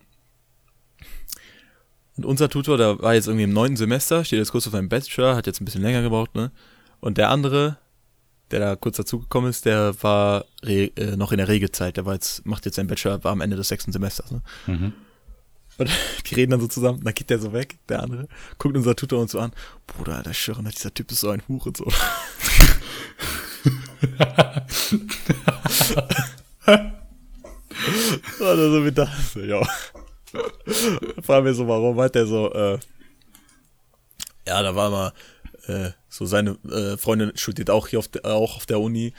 [2.15, 4.87] Und unser Tutor, der war jetzt irgendwie im neunten Semester, steht jetzt kurz auf seinem
[4.87, 6.51] Bachelor, hat jetzt ein bisschen länger gebraucht, ne?
[7.01, 7.79] Und der andere,
[8.51, 12.45] der da kurz dazugekommen ist, der war äh, noch in der Regelzeit, der war jetzt,
[12.45, 14.41] macht jetzt seinen Bachelor, war am Ende des sechsten Semesters, ne?
[14.67, 14.93] Mhm.
[15.79, 15.89] Und
[16.27, 19.19] die reden dann so zusammen, dann geht der so weg, der andere, guckt unser Tutor
[19.19, 19.51] uns so an,
[19.85, 21.91] Bruder, Alter, ich schwöre, dieser Typ ist so ein Huch und so.
[28.39, 29.61] Und er so wie das, ja.
[31.21, 32.79] Fragen wir so, warum hat der so, äh,
[34.47, 35.13] ja, da war mal,
[35.67, 39.13] äh, so seine äh, Freundin studiert auch hier auf der, auch auf der Uni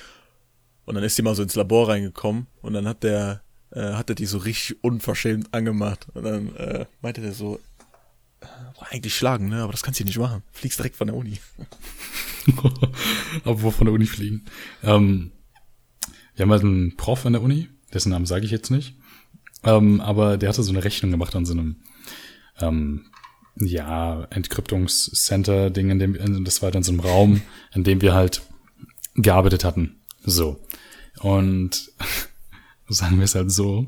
[0.85, 4.11] und dann ist die mal so ins Labor reingekommen und dann hat der, äh, hat
[4.11, 7.61] er die so richtig unverschämt angemacht und dann äh, meinte der so,
[8.91, 11.39] eigentlich schlagen, ne, aber das kannst du nicht machen, fliegst direkt von der Uni.
[13.45, 14.45] Obwohl von der Uni fliegen.
[14.83, 15.33] Ähm,
[16.35, 18.97] wir haben halt einen Prof an der Uni, dessen Namen sage ich jetzt nicht.
[19.65, 21.77] Ähm, aber der hatte so eine Rechnung gemacht an so einem
[22.61, 23.07] ähm,
[23.57, 27.43] ja, Entkryptungscenter-Ding, in dem, in- das war dann so einem Raum,
[27.75, 28.43] in dem wir halt
[29.15, 30.01] gearbeitet hatten.
[30.25, 30.61] So.
[31.21, 31.91] Und
[32.89, 33.87] sagen wir es halt so,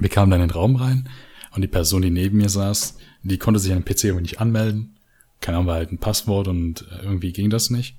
[0.00, 1.08] wir kamen dann in den Raum rein
[1.52, 4.40] und die Person, die neben mir saß, die konnte sich an den PC irgendwie nicht
[4.40, 4.98] anmelden.
[5.40, 7.96] Keine Ahnung, war halt ein Passwort und irgendwie ging das nicht.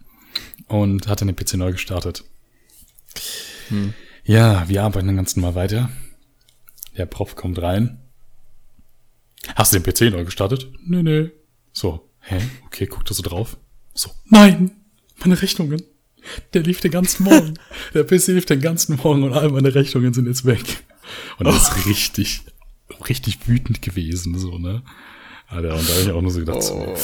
[0.68, 2.24] Und hat dann den PC neu gestartet.
[4.24, 5.90] Ja, wir arbeiten dann ganz normal weiter.
[6.98, 8.00] Der Prof kommt rein.
[9.56, 10.68] Hast du den PC neu gestartet?
[10.84, 11.32] Nee, nee.
[11.72, 12.40] So, hä?
[12.66, 13.58] Okay, guckt er so drauf.
[13.94, 14.72] So, nein!
[15.20, 15.82] Meine Rechnungen.
[16.54, 17.54] Der lief den ganzen Morgen.
[17.94, 20.84] Der PC lief den ganzen Morgen und all meine Rechnungen sind jetzt weg.
[21.40, 22.42] Und er ist richtig,
[23.02, 24.82] richtig wütend gewesen, so, ne?
[25.48, 26.96] Alter, und da habe ich auch nur so gedacht, so,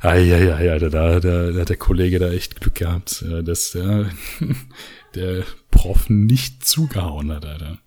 [0.00, 3.70] Ah, ja, ja, ja, da, da, da hat der Kollege da echt Glück gehabt, dass
[3.70, 4.10] der,
[5.14, 7.78] der Prof nicht zugehauen hat, Alter.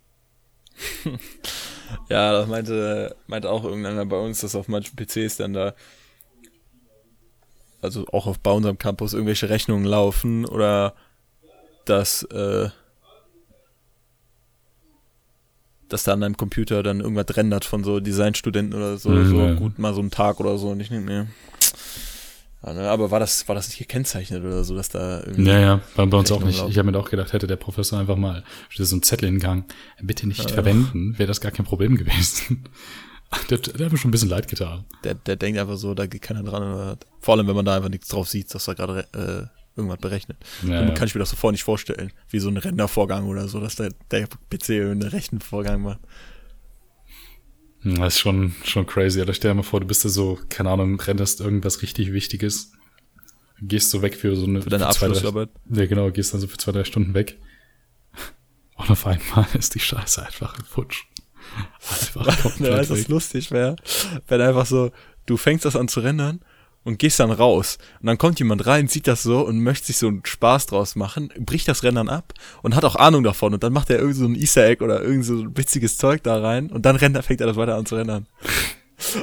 [2.09, 5.75] Ja, das meinte, meinte auch irgendeiner bei uns, dass auf manchen PCs dann da,
[7.79, 10.95] also auch auf, bei unserem Campus irgendwelche Rechnungen laufen oder
[11.85, 12.69] dass, äh,
[15.89, 19.37] dass da an deinem Computer dann irgendwas rendert von so Designstudenten oder so, Mhm, so
[19.37, 19.53] ja.
[19.53, 21.27] gut mal so einen Tag oder so und ich denke mir,
[22.65, 25.59] ja, ne, aber war das, war das nicht gekennzeichnet oder so, dass da irgendwie, Ja,
[25.59, 26.57] ja, bei, bei uns auch Rechnung nicht.
[26.59, 26.71] laufen.
[26.71, 28.43] Ich habe mir auch gedacht, hätte der Professor einfach mal
[28.75, 29.65] so ein Zettel hingegangen,
[30.01, 32.63] bitte nicht verwenden, wäre das gar kein Problem gewesen.
[33.49, 34.85] Der, der hat mir schon ein bisschen leid getan.
[35.03, 37.75] der, der denkt einfach so, da geht keiner dran oder vor allem, wenn man da
[37.75, 39.07] einfach nichts drauf sieht, dass da gerade
[39.75, 40.38] irgendwas berechnet.
[40.63, 40.93] Ja, Dann ja.
[40.93, 43.91] kann ich mir das sofort nicht vorstellen, wie so ein Rendervorgang oder so, dass der,
[44.11, 45.99] der PC einen Rechenvorgang macht.
[47.81, 49.21] Hm, Das ist schon, schon crazy.
[49.21, 52.71] Oder stell dir mal vor, du bist da so, keine Ahnung, renderst irgendwas richtig Wichtiges,
[53.61, 55.49] gehst so weg für so eine Für deine drei- Abschlussarbeit.
[55.69, 57.38] Ja, genau, gehst dann so für zwei, drei Stunden weg.
[58.75, 61.03] Und auf einmal ist die Scheiße einfach im Futsch.
[61.89, 63.07] Einfach Ja, komplett weißt du, was weg.
[63.09, 63.75] lustig wäre,
[64.27, 64.91] wenn einfach so,
[65.25, 66.39] du fängst das an zu rendern
[66.85, 67.77] und gehst dann raus.
[67.99, 70.95] Und dann kommt jemand rein, sieht das so und möchte sich so einen Spaß draus
[70.95, 73.53] machen, bricht das Rendern ab und hat auch Ahnung davon.
[73.53, 76.23] Und dann macht er irgend so ein Easter Egg oder irgend so ein witziges Zeug
[76.23, 78.27] da rein und dann rennt, fängt er das weiter an zu rendern.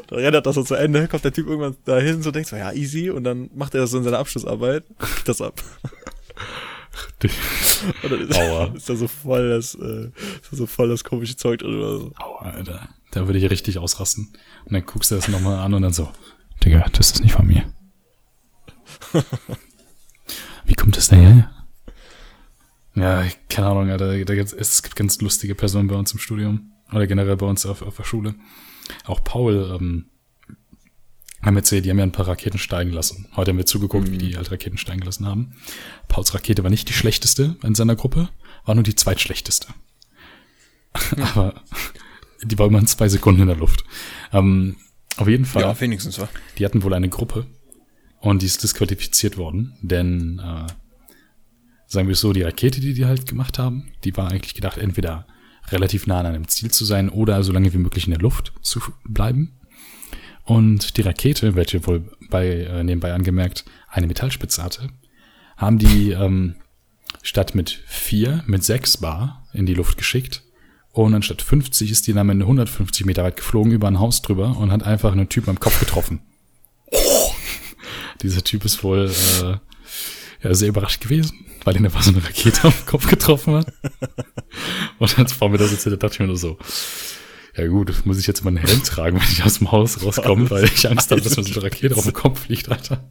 [0.08, 2.72] Dann rendert das so zu Ende, kommt der Typ irgendwann dahin, so denkt so, ja,
[2.72, 5.62] easy, und dann macht er das so in seiner Abschlussarbeit, kriegt das ab.
[8.02, 8.72] Und dann ist, Aua.
[8.74, 10.06] ist da so voll das, äh,
[10.42, 12.12] ist da so voll das komische Zeug drin oder so.
[12.18, 12.88] Aua, Alter.
[13.12, 14.28] Da würde ich richtig ausrasten.
[14.64, 16.10] Und dann guckst du das nochmal an und dann so,
[16.64, 17.64] Digga, das ist nicht von mir.
[20.64, 21.50] Wie kommt das denn her?
[22.94, 24.24] Ja, keine Ahnung, Alter.
[24.24, 26.72] Da gibt's, es gibt ganz lustige Personen bei uns im Studium.
[26.92, 28.34] Oder generell bei uns auf, auf der Schule.
[29.06, 30.10] Auch Paul, ähm,
[31.42, 33.26] haben erzählt, die haben ja ein paar Raketen steigen lassen.
[33.34, 35.54] Heute haben wir zugeguckt, wie die halt Raketen steigen gelassen haben.
[36.08, 38.28] Pauls Rakete war nicht die schlechteste in seiner Gruppe,
[38.64, 39.68] war nur die zweitschlechteste.
[41.34, 41.54] Aber
[42.44, 43.84] die war immerhin zwei Sekunden in der Luft.
[44.32, 44.76] Ähm,
[45.16, 46.28] auf jeden Fall, Ja, wenigstens, wa?
[46.58, 47.46] die hatten wohl eine Gruppe
[48.20, 50.66] und die ist disqualifiziert worden, denn äh,
[51.86, 54.78] sagen wir es so, die Rakete, die die halt gemacht haben, die war eigentlich gedacht,
[54.78, 55.26] entweder
[55.70, 58.52] relativ nah an einem Ziel zu sein oder so lange wie möglich in der Luft
[58.62, 59.58] zu bleiben.
[60.44, 64.88] Und die Rakete, welche wohl bei äh, nebenbei angemerkt eine Metallspitze hatte,
[65.56, 66.56] haben die ähm,
[67.22, 70.42] statt mit vier mit sechs Bar in die Luft geschickt.
[70.92, 74.20] Und anstatt 50 ist die dann am Ende 150 Meter weit geflogen über ein Haus
[74.20, 76.20] drüber und hat einfach einen Typen am Kopf getroffen.
[78.22, 79.56] Dieser Typ ist wohl äh,
[80.46, 83.72] ja, sehr überrascht gewesen, weil ihn einfach so eine Rakete am Kopf getroffen hat.
[84.98, 86.58] Und als vor mir das erzählt, hat, dachte ich mir nur so,
[87.56, 90.50] ja gut, muss ich jetzt mal einen Helm tragen, wenn ich aus dem Haus rauskomme,
[90.50, 93.02] weil ich Angst habe, dass mir so eine Rakete auf den Kopf fliegt, Alter.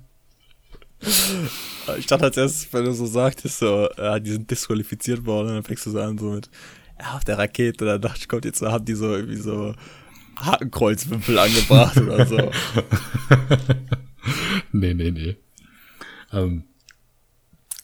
[1.97, 5.63] Ich dachte als erstes, wenn du so sagtest, so, ja, die sind disqualifiziert worden, dann
[5.63, 6.49] fängst du so an, so mit,
[7.13, 9.73] auf der Rakete, dann dachte ich, kommt jetzt, haben die so irgendwie so
[10.37, 12.51] Hakenkreuzwimpel angebracht oder so.
[14.71, 15.35] Nee, nee, nee.
[16.31, 16.63] Ähm.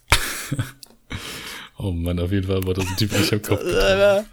[1.78, 4.26] oh Mann, auf jeden Fall war das ein Typ, ich am Kopf getroffen.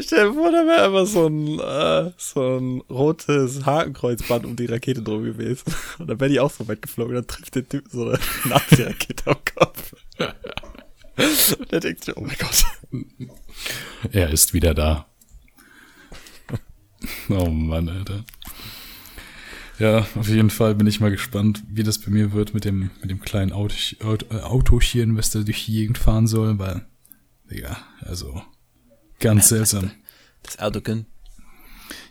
[0.00, 4.66] Stell dir vor, da wäre einfach so ein, äh, so ein rotes Hakenkreuzband um die
[4.66, 5.72] Rakete drum gewesen.
[5.98, 9.26] Und dann wäre die auch so weit geflogen, dann trifft der Typ so eine Nazi-Rakete
[9.26, 9.94] am Kopf.
[11.58, 12.64] Und der denkt sich, oh mein Gott.
[14.12, 15.06] Er ist wieder da.
[17.28, 18.24] Oh Mann, Alter.
[19.78, 22.90] Ja, auf jeden Fall bin ich mal gespannt, wie das bei mir wird mit dem,
[23.00, 26.84] mit dem kleinen Auto, äh, Autochen, was da durch die Gegend fahren soll, weil,
[27.48, 28.42] Digga, also,
[29.20, 29.92] ganz seltsam.
[30.42, 31.06] Das Erdogan.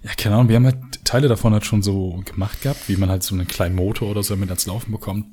[0.03, 3.09] Ja, keine Ahnung, wir haben halt Teile davon halt schon so gemacht gehabt, wie man
[3.09, 5.25] halt so einen kleinen Motor oder so mit ans Laufen bekommt.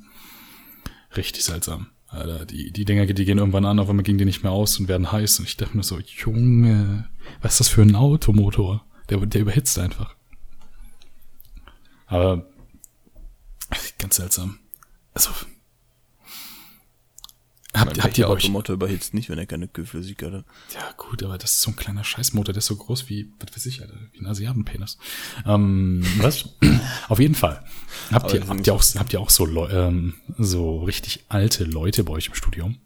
[1.15, 1.87] Richtig seltsam.
[2.15, 4.79] Alter, die, die Dinger, die gehen irgendwann an, auf einmal gingen die nicht mehr aus
[4.79, 5.39] und werden heiß.
[5.39, 7.09] Und ich dachte mir so, Junge,
[7.41, 8.85] was ist das für ein Automotor?
[9.09, 10.15] Der, der überhitzt einfach.
[12.07, 12.47] Aber
[13.97, 14.59] ganz seltsam.
[15.13, 15.31] Also,
[17.79, 18.43] habt, habt ihr euch...
[18.45, 20.33] Automotor überhitzt nicht, wenn er keine Kühlphysik hat.
[20.73, 23.55] Ja, gut, aber das ist so ein kleiner Scheißmotor, der ist so groß wie, was
[23.55, 24.97] weiß ich, Alter, wie ein Asiatenpenis.
[25.45, 26.49] Ähm, was?
[27.07, 27.63] Auf jeden Fall.
[28.11, 31.63] Habt Aber ihr, habt ihr auch, habt ihr auch so, Leu- ähm, so richtig alte
[31.63, 32.77] Leute bei euch im Studium?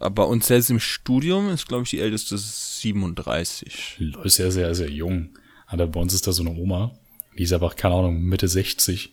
[0.00, 3.96] Aber uns selbst im Studium ist, glaube ich, die älteste 37.
[3.98, 5.30] Leute, sehr, sehr, sehr jung.
[5.66, 6.98] Alter, bei uns ist da so eine Oma,
[7.38, 9.12] die ist einfach, keine Ahnung, Mitte 60.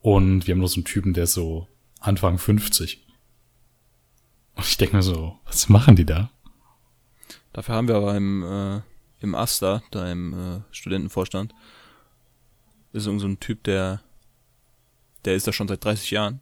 [0.00, 1.68] Und wir haben noch so einen Typen, der ist so
[2.00, 3.04] Anfang 50.
[4.54, 6.30] Und ich denke mir so, was machen die da?
[7.52, 8.80] Dafür haben wir aber im, äh,
[9.20, 11.54] im Asta, da im äh, Studentenvorstand,
[12.92, 14.02] ist irgend so ein Typ, der,
[15.24, 16.40] der ist da schon seit 30 Jahren.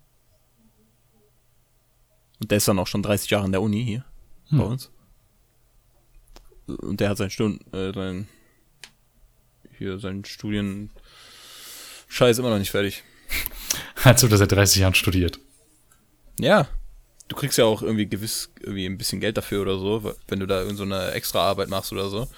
[2.40, 4.04] Und der ist dann auch schon 30 Jahre in der Uni hier,
[4.50, 4.72] bei Hm.
[4.72, 4.90] uns.
[6.66, 8.28] Und der hat seinen Stunden, äh, sein,
[9.78, 10.90] hier, seinen Studien,
[12.08, 13.02] Scheiß immer noch nicht fertig.
[14.04, 15.38] Als ob der seit 30 Jahren studiert.
[16.38, 16.68] Ja.
[17.28, 20.46] Du kriegst ja auch irgendwie gewiss irgendwie ein bisschen Geld dafür oder so, wenn du
[20.46, 22.28] da irgend so eine extra Arbeit machst oder so.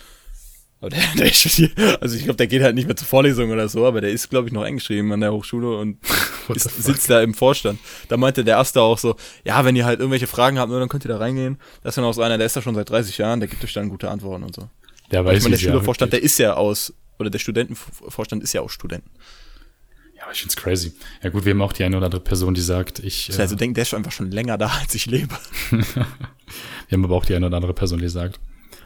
[0.81, 3.69] Aber der, der studiert, also ich glaube, der geht halt nicht mehr zur Vorlesung oder
[3.69, 5.99] so, aber der ist, glaube ich, noch eingeschrieben an der Hochschule und
[6.55, 7.79] ist, sitzt da im Vorstand.
[8.09, 11.05] Da meinte der Erste auch so, ja, wenn ihr halt irgendwelche Fragen habt, dann könnt
[11.05, 11.59] ihr da reingehen.
[11.83, 13.63] Das ist dann auch so einer, der ist da schon seit 30 Jahren, der gibt
[13.65, 14.69] euch dann gute Antworten und so.
[15.11, 18.61] Der Ich weiß, meine, der Schülervorstand, der ist ja aus, oder der Studentenvorstand ist ja
[18.61, 19.11] auch Studenten.
[20.29, 20.93] Ja, Ja, ich find's crazy.
[21.23, 23.29] Ja gut, wir haben auch die eine oder andere Person, die sagt, ich.
[23.29, 25.37] Das heißt, du denkst, der ist einfach schon länger da, als ich lebe.
[25.71, 26.07] wir
[26.93, 28.39] haben aber auch die eine oder andere Person, die sagt,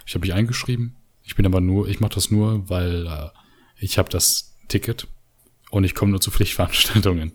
[0.06, 0.96] ich habe mich eingeschrieben.
[1.24, 3.28] Ich bin aber nur, ich mache das nur, weil äh,
[3.78, 5.06] ich habe das Ticket
[5.70, 7.32] und ich komme nur zu Pflichtveranstaltungen.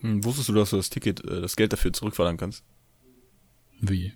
[0.00, 2.62] Hm, wusstest du, dass du das Ticket, äh, das Geld dafür zurückverlangen kannst?
[3.80, 4.12] Wie?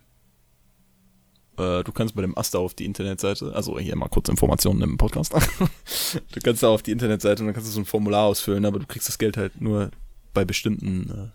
[1.58, 4.98] Äh, du kannst bei dem Asta auf die Internetseite, also hier mal kurz Informationen im
[4.98, 5.32] Podcast.
[6.32, 8.78] du kannst da auf die Internetseite und dann kannst du so ein Formular ausfüllen, aber
[8.78, 9.90] du kriegst das Geld halt nur
[10.34, 11.28] bei bestimmten äh,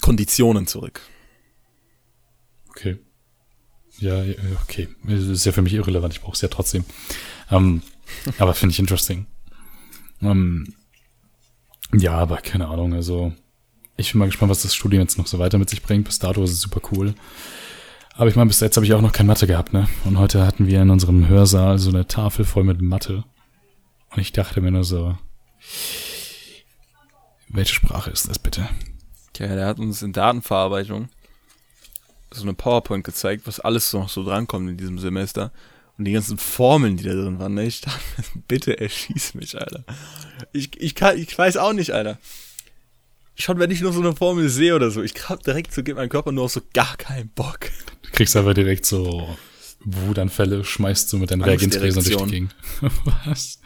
[0.00, 1.00] Konditionen zurück.
[2.70, 2.98] Okay.
[3.98, 4.88] Ja, ja, okay.
[5.04, 6.84] Das ist ja für mich irrelevant, ich brauche es ja trotzdem.
[7.50, 7.82] Ähm,
[8.38, 9.26] aber finde ich interesting.
[10.20, 10.74] Ähm,
[11.92, 13.32] ja, aber keine Ahnung, also
[13.96, 16.04] ich bin mal gespannt, was das Studium jetzt noch so weiter mit sich bringt.
[16.04, 17.14] Bis dato ist es super cool.
[18.14, 19.88] Aber ich meine, bis jetzt habe ich auch noch kein Mathe gehabt, ne?
[20.04, 23.24] Und heute hatten wir in unserem Hörsaal so eine Tafel voll mit Mathe.
[24.10, 25.16] Und ich dachte mir nur so,
[27.48, 28.68] welche Sprache ist das bitte?
[29.32, 31.08] Tja, der hat uns in Datenverarbeitung
[32.30, 35.52] so eine PowerPoint gezeigt, was alles noch so drankommt in diesem Semester.
[35.98, 37.66] Und die ganzen Formeln, die da drin waren, ne?
[37.66, 38.00] Ich dachte,
[38.48, 39.84] bitte erschieß mich, Alter.
[40.52, 42.18] Ich, ich, kann, ich weiß auch nicht, Alter
[43.36, 45.96] schon wenn ich nur so eine Formel sehe oder so, ich hab direkt so, geht
[45.96, 47.70] mein Körper nur auf so gar keinen Bock.
[48.02, 49.36] Du kriegst aber direkt so
[49.84, 52.56] Wutanfälle, schmeißt so mit deinen Reagenzgläsern durch die Gegend.
[53.26, 53.60] Was?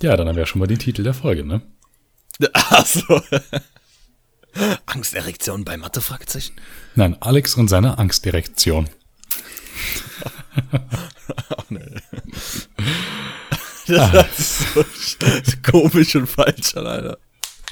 [0.00, 1.62] ja, dann haben wir ja schon mal den Titel der Folge, ne?
[2.52, 3.20] Ach so.
[4.86, 6.00] Angsterektion bei Mathe?
[6.00, 6.54] Fragezeichen.
[6.94, 8.88] Nein, Alex und seine Angsterektion.
[10.72, 11.80] oh, nee.
[13.86, 14.20] Das ah.
[14.20, 17.18] ist so komisch und falsch, Alter.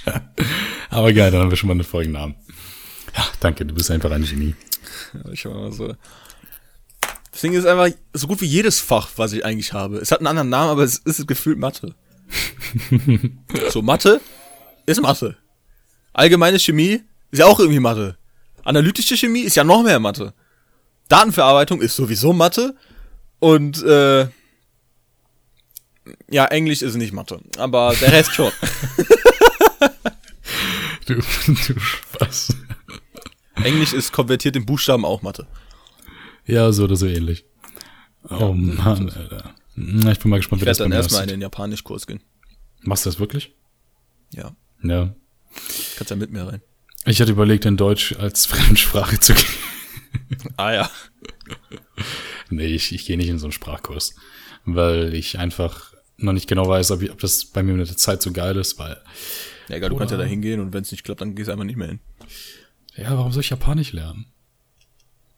[0.91, 2.37] Aber geil, dann haben wir schon mal einen Folgennamen.
[3.17, 4.55] Ja, danke, du bist einfach ein Genie.
[5.13, 5.95] Ja, ich mal so.
[7.31, 9.97] Das Ding ist einfach so gut wie jedes Fach, was ich eigentlich habe.
[9.97, 11.95] Es hat einen anderen Namen, aber es ist gefühlt Mathe.
[13.71, 14.21] so, Mathe
[14.87, 15.37] ist Mathe.
[16.13, 18.17] Allgemeine Chemie ist ja auch irgendwie Mathe.
[18.63, 20.33] Analytische Chemie ist ja noch mehr Mathe.
[21.09, 22.77] Datenverarbeitung ist sowieso Mathe.
[23.41, 24.29] Und äh,
[26.31, 28.53] ja, Englisch ist nicht Mathe, aber der Rest schon.
[31.07, 32.57] du, du Spaß.
[33.63, 35.47] Englisch ist konvertiert in Buchstaben auch Mathe.
[36.47, 37.45] Ja, so oder so ähnlich.
[38.29, 39.55] Oh ja, Mann, Alter.
[39.77, 42.21] Ich bin mal gespannt, wie das Ich dann erstmal in den Japanischkurs gehen.
[42.83, 43.55] Machst du das wirklich?
[44.33, 44.55] Ja.
[44.83, 45.15] Ja.
[45.97, 46.61] Kannst ja mit mir rein.
[47.07, 49.45] Ich hatte überlegt, in Deutsch als Fremdsprache zu gehen.
[50.57, 50.91] ah ja.
[52.51, 54.15] nee, ich, ich gehe nicht in so einen Sprachkurs,
[54.65, 57.97] weil ich einfach noch nicht genau weiß, ob, ich, ob das bei mir mit der
[57.97, 59.01] Zeit so geil ist, weil
[59.69, 61.53] ja, egal, du kannst ja da hingehen und wenn es nicht klappt, dann gehst du
[61.53, 62.01] einfach nicht mehr hin.
[62.97, 64.27] Ja, warum soll ich Japanisch lernen?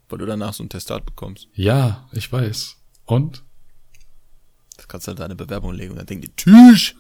[0.09, 1.49] Weil du danach so ein Testat bekommst.
[1.55, 2.77] Ja, ich weiß.
[3.07, 3.43] Und?
[4.77, 6.95] Das kannst du halt deine Bewerbung legen und dann denken die, tschüss!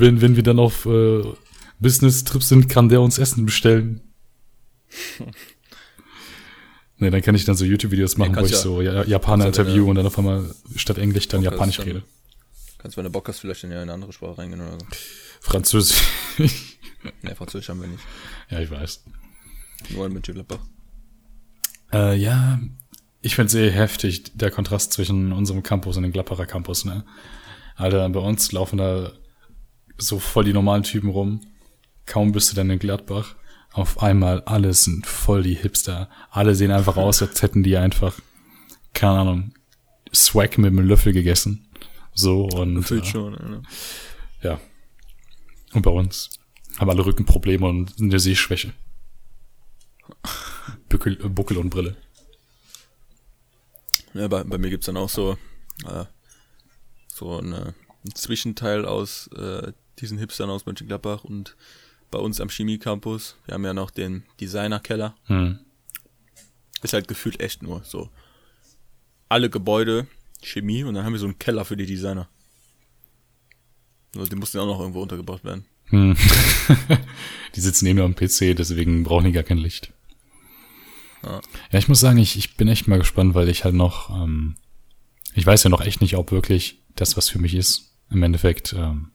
[0.00, 1.22] wenn, wenn wir dann auf äh,
[1.78, 4.00] Business-Trips sind, kann der uns Essen bestellen.
[6.98, 9.88] ne, dann kann ich dann so YouTube-Videos machen, ja, wo ich ja, so Japaner interview
[9.88, 12.02] und dann auf einmal statt Englisch dann Japanisch rede.
[12.84, 14.86] Kannst, wenn du Bock hast, vielleicht in eine andere Sprache reingehen oder so.
[15.40, 16.02] Französisch.
[17.22, 18.04] ne, Französisch haben wir nicht.
[18.50, 19.04] Ja, ich weiß.
[19.88, 20.58] Nur in Mönchengladbach.
[21.94, 22.60] Äh, ja,
[23.22, 27.06] ich find's eh heftig, der Kontrast zwischen unserem Campus und dem Gladbacher Campus, ne?
[27.74, 29.14] Alter, bei uns laufen da
[29.96, 31.40] so voll die normalen Typen rum.
[32.04, 33.34] Kaum bist du dann in Gladbach.
[33.72, 36.10] Auf einmal, alle sind voll die Hipster.
[36.30, 38.20] Alle sehen einfach aus, als hätten die einfach,
[38.92, 39.54] keine Ahnung,
[40.14, 41.63] Swag mit einem Löffel gegessen.
[42.14, 42.74] So und.
[42.74, 43.62] Natürlich äh, schon,
[44.42, 44.50] ja.
[44.50, 44.60] ja.
[45.72, 46.30] Und bei uns
[46.78, 48.72] haben alle Rückenprobleme und eine Sehschwäche.
[50.88, 51.96] Buckel, äh, Buckel und Brille.
[54.14, 55.36] Ja, bei, bei mir gibt's dann auch so,
[55.86, 56.04] äh,
[57.08, 61.56] so eine, ein Zwischenteil aus äh, diesen Hipstern aus Mönchengladbach und
[62.10, 63.36] bei uns am Chemie-Campus.
[63.44, 65.16] Wir haben ja noch den Designer-Keller.
[65.24, 65.58] Hm.
[66.82, 68.08] Ist halt gefühlt echt nur so.
[69.28, 70.06] Alle Gebäude
[70.44, 72.28] Chemie und dann haben wir so einen Keller für die Designer.
[74.16, 75.64] Also die mussten auch noch irgendwo untergebracht werden.
[75.86, 76.16] Hm.
[77.54, 79.92] die sitzen eh nur am PC, deswegen brauchen die gar kein Licht.
[81.22, 81.40] Ja,
[81.72, 84.56] ja ich muss sagen, ich, ich bin echt mal gespannt, weil ich halt noch, ähm,
[85.34, 88.72] ich weiß ja noch echt nicht, ob wirklich das, was für mich ist, im Endeffekt
[88.72, 89.10] ähm,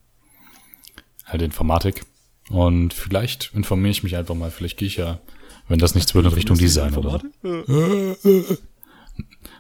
[1.25, 2.05] halt Informatik.
[2.49, 5.19] Und vielleicht informiere ich mich einfach mal, vielleicht gehe ich ja,
[5.67, 7.77] wenn das nichts wird, in Richtung Design oder so.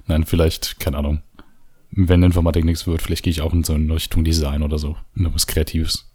[0.07, 1.21] Nein, vielleicht, keine Ahnung
[1.91, 4.95] wenn Informatik nichts wird, vielleicht gehe ich auch in so eine Richtung Design oder so.
[5.15, 6.11] In was Kreatives.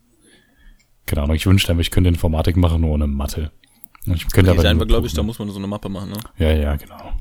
[1.07, 3.51] Keine Ahnung, ich wünschte einfach, ich könnte Informatik machen, nur ohne Mathe.
[4.07, 6.19] Ich könnte aber Design, glaube ich, da muss man so eine Mappe machen, ne?
[6.39, 7.13] Ja, ja, genau.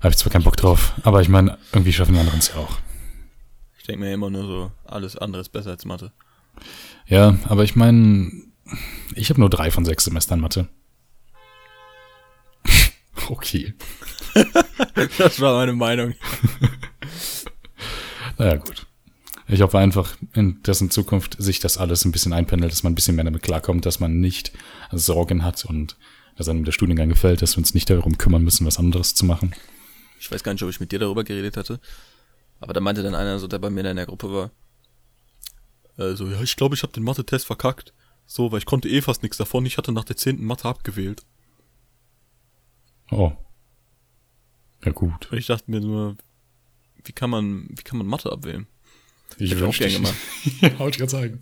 [0.00, 2.56] Habe ich zwar keinen Bock drauf, aber ich meine, irgendwie schaffen die anderen es ja
[2.56, 2.78] auch.
[3.78, 6.12] Ich denke mir immer nur so, alles andere ist besser als Mathe.
[7.06, 8.30] Ja, aber ich meine,
[9.14, 10.68] ich habe nur drei von sechs Semestern Mathe.
[13.28, 13.74] okay.
[15.18, 16.14] das war meine Meinung.
[18.38, 18.86] naja, gut.
[19.46, 22.94] Ich hoffe einfach, in dessen Zukunft sich das alles ein bisschen einpendelt, dass man ein
[22.94, 24.52] bisschen mehr damit klarkommt, dass man nicht
[24.90, 25.96] Sorgen hat und
[26.36, 29.24] dass einem der Studiengang gefällt, dass wir uns nicht darum kümmern müssen, was anderes zu
[29.24, 29.54] machen.
[30.18, 31.78] Ich weiß gar nicht, ob ich mit dir darüber geredet hatte.
[32.60, 34.50] Aber da meinte dann einer, so der bei mir in der Gruppe war,
[35.98, 37.92] äh, so, ja, ich glaube, ich habe den Mathe-Test verkackt.
[38.26, 39.66] So, weil ich konnte eh fast nichts davon.
[39.66, 41.22] Ich hatte nach der zehnten Mathe abgewählt.
[43.10, 43.32] Oh.
[44.84, 45.30] Ja, gut.
[45.30, 46.16] Und ich dachte mir nur,
[47.04, 48.66] wie kann man, wie kann man Mathe abwählen?
[49.38, 50.14] Ich, ich auch gerne gemacht.
[50.60, 51.40] ja, wollte ich gerade sagen.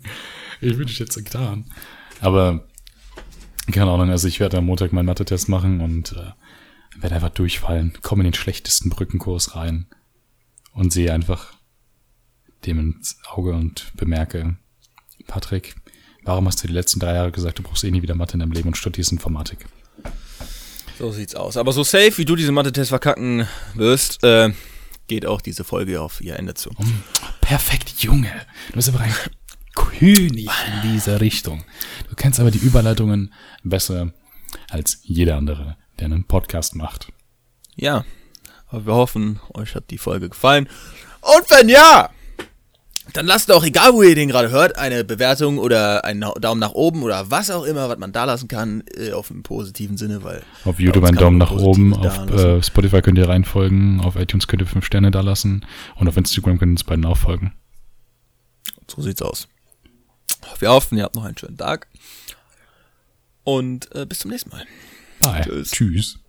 [0.61, 1.65] Ich würde ich jetzt getan.
[2.21, 2.67] Aber,
[3.71, 6.31] keine Ahnung, also ich werde am Montag meinen Mathe-Test machen und äh,
[7.01, 9.87] werde einfach durchfallen, komme in den schlechtesten Brückenkurs rein
[10.73, 11.53] und sehe einfach
[12.65, 14.55] dem ins Auge und bemerke,
[15.27, 15.75] Patrick,
[16.23, 18.39] warum hast du die letzten drei Jahre gesagt, du brauchst eh nie wieder Mathe in
[18.39, 19.65] deinem Leben und studierst Informatik?
[20.97, 21.57] So sieht's aus.
[21.57, 24.51] Aber so safe, wie du diesen Mathe-Test verkacken wirst, äh,
[25.07, 26.69] geht auch diese Folge auf ihr Ende zu.
[27.41, 28.31] Perfekt, Junge.
[28.69, 29.13] Du bist aber ein
[29.75, 31.63] König in dieser Richtung.
[32.09, 33.33] Du kennst aber die Überleitungen
[33.63, 34.13] besser
[34.69, 37.07] als jeder andere, der einen Podcast macht.
[37.75, 38.05] Ja,
[38.67, 40.69] aber wir hoffen, euch hat die Folge gefallen.
[41.21, 42.09] Und wenn ja,
[43.11, 46.71] dann lasst auch, egal wo ihr den gerade hört, eine Bewertung oder einen Daumen nach
[46.71, 50.23] oben oder was auch immer, was man da lassen kann, äh, auf einen positiven Sinne,
[50.23, 50.41] weil.
[50.63, 54.61] Auf YouTube einen Daumen nach oben, auf äh, Spotify könnt ihr reinfolgen, auf iTunes könnt
[54.61, 57.53] ihr fünf Sterne da lassen und auf Instagram könnt ihr uns beiden auch folgen.
[58.87, 59.47] So sieht's aus.
[60.59, 61.87] Wir hoffen, ihr habt noch einen schönen Tag.
[63.43, 64.65] Und äh, bis zum nächsten Mal.
[65.19, 65.41] Bye.
[65.41, 65.71] Tschüss.
[65.71, 66.22] Tschüss.